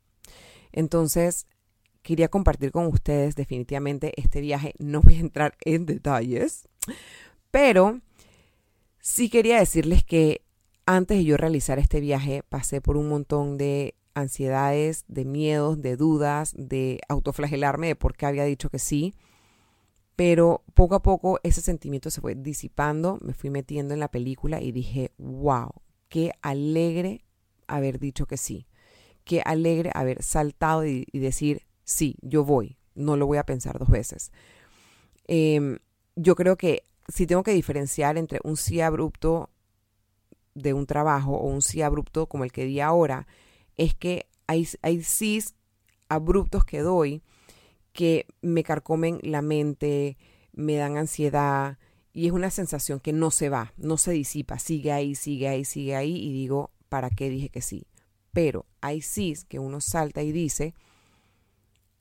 Entonces, 0.71 1.45
quería 2.01 2.29
compartir 2.29 2.71
con 2.71 2.87
ustedes 2.87 3.35
definitivamente 3.35 4.13
este 4.19 4.41
viaje. 4.41 4.73
No 4.79 5.01
voy 5.01 5.15
a 5.15 5.19
entrar 5.19 5.55
en 5.61 5.85
detalles, 5.85 6.67
pero 7.51 8.01
sí 8.99 9.29
quería 9.29 9.59
decirles 9.59 10.03
que 10.03 10.42
antes 10.85 11.17
de 11.17 11.23
yo 11.23 11.37
realizar 11.37 11.79
este 11.79 11.99
viaje 11.99 12.43
pasé 12.47 12.81
por 12.81 12.97
un 12.97 13.09
montón 13.09 13.57
de 13.57 13.95
ansiedades, 14.13 15.05
de 15.07 15.25
miedos, 15.25 15.81
de 15.81 15.95
dudas, 15.95 16.53
de 16.55 16.99
autoflagelarme 17.07 17.87
de 17.87 17.95
por 17.95 18.15
qué 18.15 18.25
había 18.25 18.45
dicho 18.45 18.69
que 18.69 18.79
sí 18.79 19.13
pero 20.15 20.63
poco 20.73 20.95
a 20.95 21.01
poco 21.01 21.39
ese 21.43 21.61
sentimiento 21.61 22.09
se 22.11 22.21
fue 22.21 22.35
disipando, 22.35 23.17
me 23.21 23.33
fui 23.33 23.49
metiendo 23.49 23.93
en 23.93 23.99
la 23.99 24.09
película 24.09 24.61
y 24.61 24.71
dije, 24.71 25.11
wow, 25.17 25.71
qué 26.07 26.31
alegre 26.41 27.25
haber 27.67 27.99
dicho 27.99 28.25
que 28.25 28.37
sí, 28.37 28.67
qué 29.23 29.41
alegre 29.43 29.91
haber 29.93 30.21
saltado 30.21 30.85
y, 30.85 31.05
decir, 31.13 31.63
sí, 31.83 32.17
yo 32.21 32.45
voy, 32.45 32.77
no 32.93 33.17
lo 33.17 33.25
voy 33.25 33.39
a 33.39 33.45
pensar 33.45 33.79
dos 33.79 33.89
veces. 33.89 34.31
Em, 35.25 35.79
yo 36.15 36.35
creo 36.35 36.57
que 36.57 36.83
si 37.07 37.25
tengo 37.25 37.43
que 37.43 37.53
diferenciar 37.53 38.17
entre 38.17 38.39
un 38.43 38.55
sí 38.55 38.81
abrupto 38.81 39.49
de 40.55 40.73
un 40.73 40.85
trabajo 40.85 41.31
o 41.31 41.47
un 41.47 41.61
sí 41.61 41.81
abrupto 41.81 42.27
como 42.27 42.43
el 42.43 42.51
que 42.51 42.65
di 42.65 42.79
ahora, 42.79 43.27
es 43.75 43.95
que 43.95 44.27
hay, 44.47 44.67
hay 44.81 45.03
sís 45.03 45.55
abruptos 46.09 46.65
que 46.65 46.81
doy 46.81 47.21
que 47.91 48.25
me 48.41 48.63
carcomen 48.63 49.19
la 49.21 49.41
mente, 49.41 50.17
me 50.51 50.75
dan 50.75 50.97
ansiedad 50.97 51.77
y 52.11 52.27
es 52.27 52.31
una 52.31 52.49
sensación 52.49 52.99
que 52.99 53.13
no 53.13 53.31
se 53.31 53.49
va, 53.49 53.73
no 53.77 53.97
se 53.97 54.11
disipa, 54.11 54.59
sigue 54.59 54.91
ahí, 54.91 55.15
sigue 55.15 55.47
ahí, 55.47 55.63
sigue 55.63 55.95
ahí 55.95 56.15
y 56.15 56.31
digo, 56.33 56.71
¿para 56.89 57.09
qué 57.09 57.29
dije 57.29 57.49
que 57.49 57.61
sí? 57.61 57.87
Pero 58.31 58.65
hay 58.81 59.01
sís 59.01 59.45
que 59.45 59.59
uno 59.59 59.79
salta 59.79 60.21
y 60.23 60.31
dice 60.31 60.73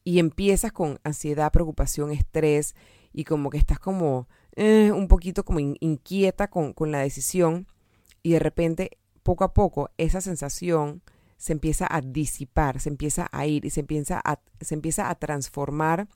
y 0.04 0.18
empiezas 0.18 0.72
con 0.72 0.98
ansiedad, 1.04 1.52
preocupación, 1.52 2.10
estrés 2.10 2.74
y 3.12 3.24
como 3.24 3.50
que 3.50 3.58
estás 3.58 3.78
como 3.78 4.28
eh, 4.56 4.90
un 4.92 5.08
poquito 5.08 5.44
como 5.44 5.60
inquieta 5.60 6.48
con, 6.48 6.72
con 6.72 6.90
la 6.90 6.98
decisión 6.98 7.66
y 8.22 8.32
de 8.32 8.38
repente 8.38 8.98
poco 9.22 9.44
a 9.44 9.54
poco 9.54 9.90
esa 9.98 10.20
sensación 10.20 11.02
se 11.36 11.52
empieza 11.52 11.86
a 11.90 12.00
disipar, 12.00 12.80
se 12.80 12.88
empieza 12.88 13.28
a 13.32 13.46
ir 13.46 13.64
y 13.64 13.70
se 13.70 13.80
empieza 13.80 14.20
a, 14.24 14.40
se 14.60 14.74
empieza 14.74 15.10
a 15.10 15.14
transformar 15.16 16.08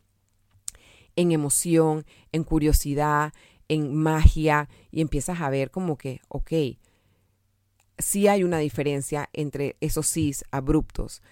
en 1.16 1.32
emoción, 1.32 2.04
en 2.30 2.44
curiosidad, 2.44 3.32
en 3.68 3.94
magia 3.94 4.68
y 4.90 5.00
empiezas 5.00 5.40
a 5.40 5.50
ver 5.50 5.70
como 5.70 5.98
que, 5.98 6.20
ok, 6.28 6.52
sí 7.98 8.28
hay 8.28 8.44
una 8.44 8.58
diferencia 8.58 9.28
entre 9.32 9.76
esos 9.80 10.06
sís 10.06 10.44
abruptos. 10.50 11.22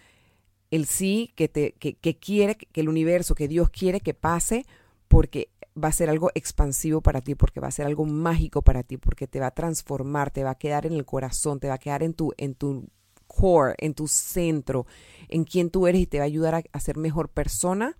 El 0.70 0.86
sí 0.86 1.32
que, 1.36 1.48
te, 1.48 1.72
que, 1.72 1.94
que 1.94 2.16
quiere, 2.16 2.56
que 2.56 2.80
el 2.80 2.88
universo, 2.88 3.34
que 3.34 3.46
Dios 3.46 3.70
quiere 3.70 4.00
que 4.00 4.14
pase 4.14 4.66
porque 5.06 5.50
va 5.82 5.88
a 5.88 5.92
ser 5.92 6.10
algo 6.10 6.30
expansivo 6.34 7.00
para 7.00 7.20
ti, 7.20 7.34
porque 7.34 7.60
va 7.60 7.68
a 7.68 7.72
ser 7.72 7.86
algo 7.86 8.04
mágico 8.04 8.62
para 8.62 8.82
ti, 8.82 8.96
porque 8.96 9.26
te 9.26 9.40
va 9.40 9.48
a 9.48 9.54
transformar, 9.54 10.30
te 10.30 10.44
va 10.44 10.50
a 10.50 10.58
quedar 10.58 10.86
en 10.86 10.92
el 10.92 11.04
corazón, 11.04 11.60
te 11.60 11.68
va 11.68 11.74
a 11.74 11.78
quedar 11.78 12.02
en 12.02 12.14
tu, 12.14 12.32
en 12.36 12.54
tu 12.54 12.88
core, 13.26 13.74
en 13.78 13.94
tu 13.94 14.06
centro, 14.06 14.86
en 15.28 15.44
quién 15.44 15.70
tú 15.70 15.86
eres 15.86 16.02
y 16.02 16.06
te 16.06 16.18
va 16.18 16.24
a 16.24 16.26
ayudar 16.26 16.54
a, 16.54 16.62
a 16.72 16.80
ser 16.80 16.96
mejor 16.96 17.28
persona. 17.28 17.96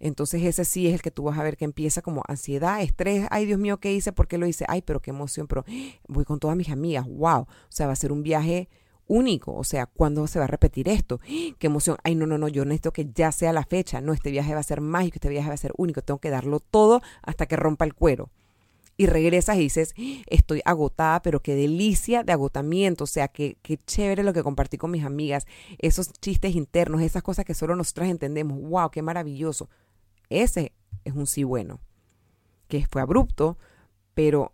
Entonces 0.00 0.42
ese 0.42 0.64
sí 0.64 0.88
es 0.88 0.94
el 0.94 1.02
que 1.02 1.12
tú 1.12 1.22
vas 1.22 1.38
a 1.38 1.44
ver 1.44 1.56
que 1.56 1.64
empieza 1.64 2.02
como 2.02 2.24
ansiedad, 2.26 2.82
estrés, 2.82 3.26
ay 3.30 3.46
Dios 3.46 3.60
mío, 3.60 3.78
¿qué 3.78 3.92
hice? 3.92 4.12
¿Por 4.12 4.26
qué 4.26 4.36
lo 4.36 4.46
hice? 4.46 4.64
Ay, 4.68 4.82
pero 4.82 5.00
qué 5.00 5.10
emoción, 5.10 5.46
pero 5.46 5.64
voy 6.08 6.24
con 6.24 6.40
todas 6.40 6.56
mis 6.56 6.70
amigas, 6.70 7.06
wow. 7.08 7.42
O 7.42 7.46
sea, 7.68 7.86
va 7.86 7.92
a 7.92 7.96
ser 7.96 8.12
un 8.12 8.22
viaje 8.22 8.68
único. 9.06 9.54
O 9.54 9.64
sea, 9.64 9.86
¿cuándo 9.86 10.26
se 10.26 10.38
va 10.38 10.46
a 10.46 10.48
repetir 10.48 10.88
esto? 10.88 11.20
¡Qué 11.58 11.66
emoción! 11.66 11.96
Ay, 12.04 12.14
no, 12.14 12.26
no, 12.26 12.38
no, 12.38 12.48
yo 12.48 12.64
necesito 12.64 12.92
que 12.92 13.10
ya 13.14 13.32
sea 13.32 13.52
la 13.52 13.64
fecha. 13.64 14.00
No, 14.00 14.12
este 14.12 14.30
viaje 14.30 14.54
va 14.54 14.60
a 14.60 14.64
ser 14.64 14.80
mágico, 14.80 15.16
este 15.16 15.28
viaje 15.28 15.48
va 15.48 15.54
a 15.54 15.58
ser 15.58 15.72
único. 15.76 16.02
Tengo 16.02 16.20
que 16.20 16.30
darlo 16.30 16.60
todo 16.60 17.02
hasta 17.22 17.46
que 17.46 17.56
rompa 17.56 17.84
el 17.84 17.94
cuero. 17.94 18.30
Y 18.98 19.06
regresas 19.06 19.56
y 19.56 19.60
dices, 19.60 19.94
estoy 20.26 20.60
agotada, 20.64 21.22
pero 21.22 21.40
qué 21.40 21.54
delicia 21.54 22.24
de 22.24 22.32
agotamiento. 22.32 23.04
O 23.04 23.06
sea, 23.06 23.28
qué, 23.28 23.56
qué 23.62 23.78
chévere 23.78 24.22
lo 24.22 24.32
que 24.32 24.42
compartí 24.42 24.76
con 24.76 24.90
mis 24.90 25.04
amigas. 25.04 25.46
Esos 25.78 26.12
chistes 26.12 26.54
internos, 26.54 27.00
esas 27.00 27.22
cosas 27.22 27.44
que 27.44 27.54
solo 27.54 27.74
nosotras 27.74 28.10
entendemos. 28.10 28.60
¡Wow! 28.60 28.90
¡Qué 28.90 29.02
maravilloso! 29.02 29.68
Ese 30.28 30.72
es 31.04 31.14
un 31.14 31.26
sí 31.26 31.42
bueno. 31.42 31.80
Que 32.68 32.86
fue 32.86 33.02
abrupto, 33.02 33.58
pero 34.14 34.52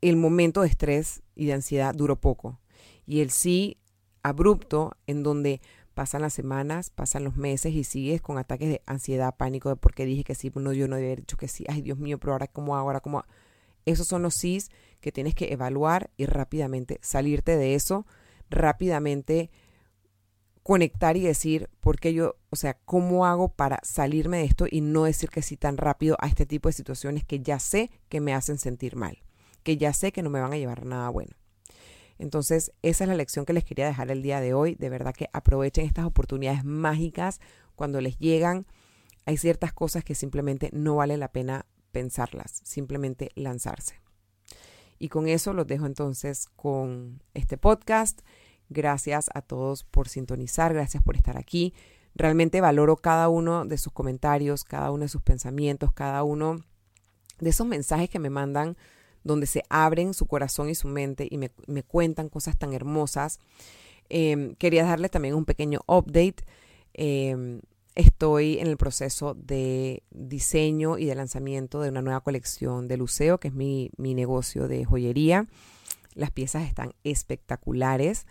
el 0.00 0.16
momento 0.16 0.60
de 0.60 0.68
estrés 0.68 1.22
y 1.34 1.46
de 1.46 1.54
ansiedad 1.54 1.94
duró 1.94 2.16
poco 2.16 2.58
y 3.06 3.20
el 3.20 3.30
sí 3.30 3.78
abrupto 4.22 4.96
en 5.06 5.22
donde 5.22 5.60
pasan 5.94 6.22
las 6.22 6.34
semanas, 6.34 6.90
pasan 6.90 7.24
los 7.24 7.36
meses 7.36 7.72
y 7.72 7.84
sigues 7.84 8.20
con 8.20 8.36
ataques 8.36 8.68
de 8.68 8.82
ansiedad, 8.86 9.36
pánico 9.36 9.68
de 9.68 9.76
por 9.76 9.94
qué 9.94 10.04
dije 10.04 10.24
que 10.24 10.34
sí, 10.34 10.50
no, 10.54 10.72
yo 10.72 10.88
no 10.88 10.96
había 10.96 11.14
dicho 11.14 11.36
que 11.36 11.48
sí, 11.48 11.64
ay 11.68 11.82
Dios 11.82 11.98
mío, 11.98 12.18
pero 12.18 12.32
ahora 12.32 12.48
cómo 12.48 12.76
hago, 12.76 12.88
ahora 12.88 13.00
cómo 13.00 13.24
Esos 13.84 14.08
son 14.08 14.22
los 14.22 14.34
sís 14.34 14.70
que 15.00 15.12
tienes 15.12 15.34
que 15.34 15.52
evaluar 15.52 16.10
y 16.16 16.26
rápidamente 16.26 16.98
salirte 17.00 17.56
de 17.56 17.74
eso, 17.74 18.06
rápidamente 18.50 19.50
conectar 20.62 21.16
y 21.16 21.20
decir 21.20 21.68
por 21.80 22.00
qué 22.00 22.14
yo, 22.14 22.36
o 22.50 22.56
sea, 22.56 22.74
cómo 22.84 23.26
hago 23.26 23.50
para 23.50 23.80
salirme 23.82 24.38
de 24.38 24.44
esto 24.44 24.66
y 24.68 24.80
no 24.80 25.04
decir 25.04 25.28
que 25.28 25.42
sí 25.42 25.56
tan 25.56 25.76
rápido 25.76 26.16
a 26.20 26.26
este 26.26 26.46
tipo 26.46 26.68
de 26.68 26.72
situaciones 26.72 27.24
que 27.24 27.40
ya 27.40 27.58
sé 27.58 27.90
que 28.08 28.20
me 28.20 28.34
hacen 28.34 28.58
sentir 28.58 28.96
mal, 28.96 29.18
que 29.62 29.76
ya 29.76 29.92
sé 29.92 30.10
que 30.10 30.22
no 30.22 30.30
me 30.30 30.40
van 30.40 30.54
a 30.54 30.56
llevar 30.56 30.86
nada 30.86 31.10
bueno. 31.10 31.36
Entonces, 32.18 32.72
esa 32.82 33.04
es 33.04 33.08
la 33.08 33.16
lección 33.16 33.44
que 33.44 33.52
les 33.52 33.64
quería 33.64 33.86
dejar 33.86 34.10
el 34.10 34.22
día 34.22 34.40
de 34.40 34.54
hoy. 34.54 34.74
De 34.76 34.88
verdad 34.88 35.14
que 35.14 35.28
aprovechen 35.32 35.84
estas 35.84 36.04
oportunidades 36.04 36.64
mágicas 36.64 37.40
cuando 37.74 38.00
les 38.00 38.18
llegan. 38.18 38.66
Hay 39.26 39.36
ciertas 39.36 39.72
cosas 39.72 40.04
que 40.04 40.14
simplemente 40.14 40.70
no 40.72 40.96
vale 40.96 41.16
la 41.16 41.28
pena 41.28 41.66
pensarlas, 41.92 42.60
simplemente 42.64 43.30
lanzarse. 43.34 44.00
Y 44.98 45.08
con 45.08 45.28
eso 45.28 45.52
los 45.52 45.66
dejo 45.66 45.86
entonces 45.86 46.48
con 46.56 47.22
este 47.34 47.56
podcast. 47.56 48.20
Gracias 48.68 49.30
a 49.34 49.42
todos 49.42 49.84
por 49.84 50.08
sintonizar, 50.08 50.72
gracias 50.72 51.02
por 51.02 51.16
estar 51.16 51.36
aquí. 51.36 51.74
Realmente 52.14 52.60
valoro 52.60 52.96
cada 52.96 53.28
uno 53.28 53.64
de 53.64 53.76
sus 53.76 53.92
comentarios, 53.92 54.64
cada 54.64 54.90
uno 54.90 55.02
de 55.02 55.08
sus 55.08 55.22
pensamientos, 55.22 55.92
cada 55.92 56.22
uno 56.22 56.60
de 57.40 57.50
esos 57.50 57.66
mensajes 57.66 58.08
que 58.08 58.18
me 58.18 58.30
mandan 58.30 58.76
donde 59.24 59.46
se 59.46 59.62
abren 59.68 60.14
su 60.14 60.26
corazón 60.26 60.70
y 60.70 60.74
su 60.74 60.86
mente 60.88 61.26
y 61.28 61.38
me, 61.38 61.82
cuentan 61.82 62.28
cosas 62.28 62.56
tan 62.58 62.72
hermosas. 62.72 63.40
Em, 64.08 64.54
quería 64.54 64.84
darle 64.84 65.08
también 65.08 65.34
un 65.34 65.44
pequeño 65.44 65.80
update. 65.86 66.44
Em, 66.92 67.60
estoy 67.94 68.58
en 68.58 68.66
el 68.66 68.76
proceso 68.76 69.34
de 69.34 70.02
diseño 70.10 70.98
y 70.98 71.06
de 71.06 71.14
lanzamiento 71.14 71.80
de 71.80 71.88
una 71.88 72.02
nueva 72.02 72.20
colección 72.20 72.86
de 72.86 72.96
Luceo, 72.98 73.38
que 73.38 73.48
es 73.48 73.54
mi, 73.54 73.90
mi 73.96 74.14
negocio 74.14 74.68
de 74.68 74.84
joyería. 74.84 75.48
Las 76.14 76.30
piezas 76.30 76.68
están 76.68 76.94
espectaculares. 77.02 78.26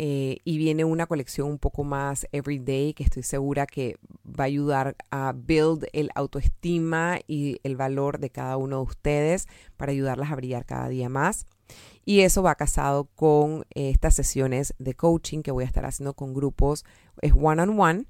Eh, 0.00 0.38
y 0.44 0.58
viene 0.58 0.84
una 0.84 1.08
colección 1.08 1.48
un 1.48 1.58
poco 1.58 1.82
más 1.82 2.28
everyday 2.30 2.94
que 2.94 3.02
estoy 3.02 3.24
segura 3.24 3.66
que 3.66 3.96
va 4.24 4.44
a 4.44 4.46
ayudar 4.46 4.94
a 5.10 5.34
build 5.36 5.86
el 5.92 6.10
autoestima 6.14 7.18
y 7.26 7.58
el 7.64 7.74
valor 7.74 8.20
de 8.20 8.30
cada 8.30 8.56
uno 8.58 8.76
de 8.76 8.82
ustedes 8.82 9.48
para 9.76 9.90
ayudarlas 9.90 10.30
a 10.30 10.36
brillar 10.36 10.64
cada 10.66 10.88
día 10.88 11.08
más. 11.08 11.48
Y 12.04 12.20
eso 12.20 12.44
va 12.44 12.54
casado 12.54 13.08
con 13.16 13.66
eh, 13.74 13.90
estas 13.90 14.14
sesiones 14.14 14.72
de 14.78 14.94
coaching 14.94 15.42
que 15.42 15.50
voy 15.50 15.64
a 15.64 15.66
estar 15.66 15.84
haciendo 15.84 16.14
con 16.14 16.32
grupos, 16.32 16.84
es 17.20 17.32
one 17.34 17.60
on 17.60 17.80
one, 17.80 18.04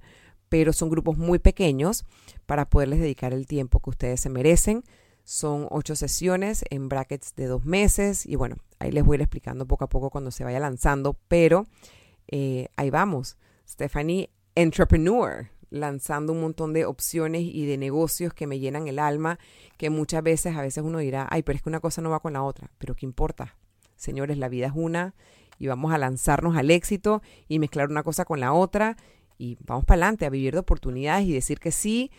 pero 0.51 0.74
son 0.74 0.90
grupos 0.90 1.16
muy 1.16 1.38
pequeños 1.38 2.05
para 2.44 2.68
poderles 2.68 3.01
dedicar 3.01 3.33
el 3.33 3.46
tiempo 3.46 3.81
que 3.81 3.88
ustedes 3.88 4.20
se 4.20 4.29
merecen. 4.29 4.85
Son 5.28 5.66
ocho 5.68 5.94
sesiones 5.94 6.64
en 6.70 6.88
brackets 6.88 7.34
de 7.36 7.48
dos 7.48 7.66
meses 7.66 8.24
y 8.24 8.34
bueno, 8.36 8.56
ahí 8.78 8.90
les 8.90 9.04
voy 9.04 9.12
a 9.12 9.16
ir 9.16 9.20
explicando 9.20 9.66
poco 9.66 9.84
a 9.84 9.88
poco 9.90 10.08
cuando 10.08 10.30
se 10.30 10.42
vaya 10.42 10.58
lanzando, 10.58 11.18
pero 11.28 11.66
eh, 12.28 12.68
ahí 12.76 12.88
vamos. 12.88 13.36
Stephanie, 13.68 14.30
entrepreneur, 14.54 15.50
lanzando 15.68 16.32
un 16.32 16.40
montón 16.40 16.72
de 16.72 16.86
opciones 16.86 17.42
y 17.42 17.66
de 17.66 17.76
negocios 17.76 18.32
que 18.32 18.46
me 18.46 18.58
llenan 18.58 18.88
el 18.88 18.98
alma, 18.98 19.38
que 19.76 19.90
muchas 19.90 20.22
veces, 20.22 20.56
a 20.56 20.62
veces 20.62 20.82
uno 20.82 20.96
dirá, 20.96 21.28
ay, 21.30 21.42
pero 21.42 21.56
es 21.56 21.62
que 21.62 21.68
una 21.68 21.80
cosa 21.80 22.00
no 22.00 22.08
va 22.08 22.20
con 22.20 22.32
la 22.32 22.42
otra, 22.42 22.70
pero 22.78 22.94
¿qué 22.94 23.04
importa? 23.04 23.54
Señores, 23.96 24.38
la 24.38 24.48
vida 24.48 24.68
es 24.68 24.72
una 24.74 25.14
y 25.58 25.66
vamos 25.66 25.92
a 25.92 25.98
lanzarnos 25.98 26.56
al 26.56 26.70
éxito 26.70 27.20
y 27.48 27.58
mezclar 27.58 27.90
una 27.90 28.02
cosa 28.02 28.24
con 28.24 28.40
la 28.40 28.54
otra 28.54 28.96
y 29.36 29.58
vamos 29.60 29.84
para 29.84 29.96
adelante 29.96 30.24
a 30.24 30.30
vivir 30.30 30.54
de 30.54 30.60
oportunidades 30.60 31.26
y 31.26 31.34
decir 31.34 31.60
que 31.60 31.70
sí 31.70 32.10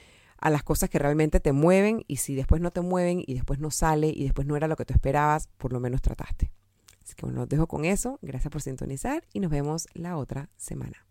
a 0.41 0.49
las 0.49 0.63
cosas 0.63 0.89
que 0.89 0.99
realmente 0.99 1.39
te 1.39 1.51
mueven 1.51 2.03
y 2.07 2.17
si 2.17 2.35
después 2.35 2.61
no 2.61 2.71
te 2.71 2.81
mueven 2.81 3.23
y 3.25 3.33
después 3.33 3.59
no 3.59 3.71
sale 3.71 4.09
y 4.09 4.23
después 4.23 4.47
no 4.47 4.55
era 4.55 4.67
lo 4.67 4.75
que 4.75 4.85
tú 4.85 4.93
esperabas, 4.93 5.47
por 5.57 5.73
lo 5.73 5.79
menos 5.79 6.01
trataste. 6.01 6.51
Así 7.03 7.15
que 7.15 7.25
bueno, 7.25 7.41
los 7.41 7.49
dejo 7.49 7.67
con 7.67 7.85
eso. 7.85 8.19
Gracias 8.21 8.51
por 8.51 8.61
sintonizar 8.61 9.23
y 9.33 9.39
nos 9.39 9.51
vemos 9.51 9.87
la 9.93 10.17
otra 10.17 10.49
semana. 10.57 11.08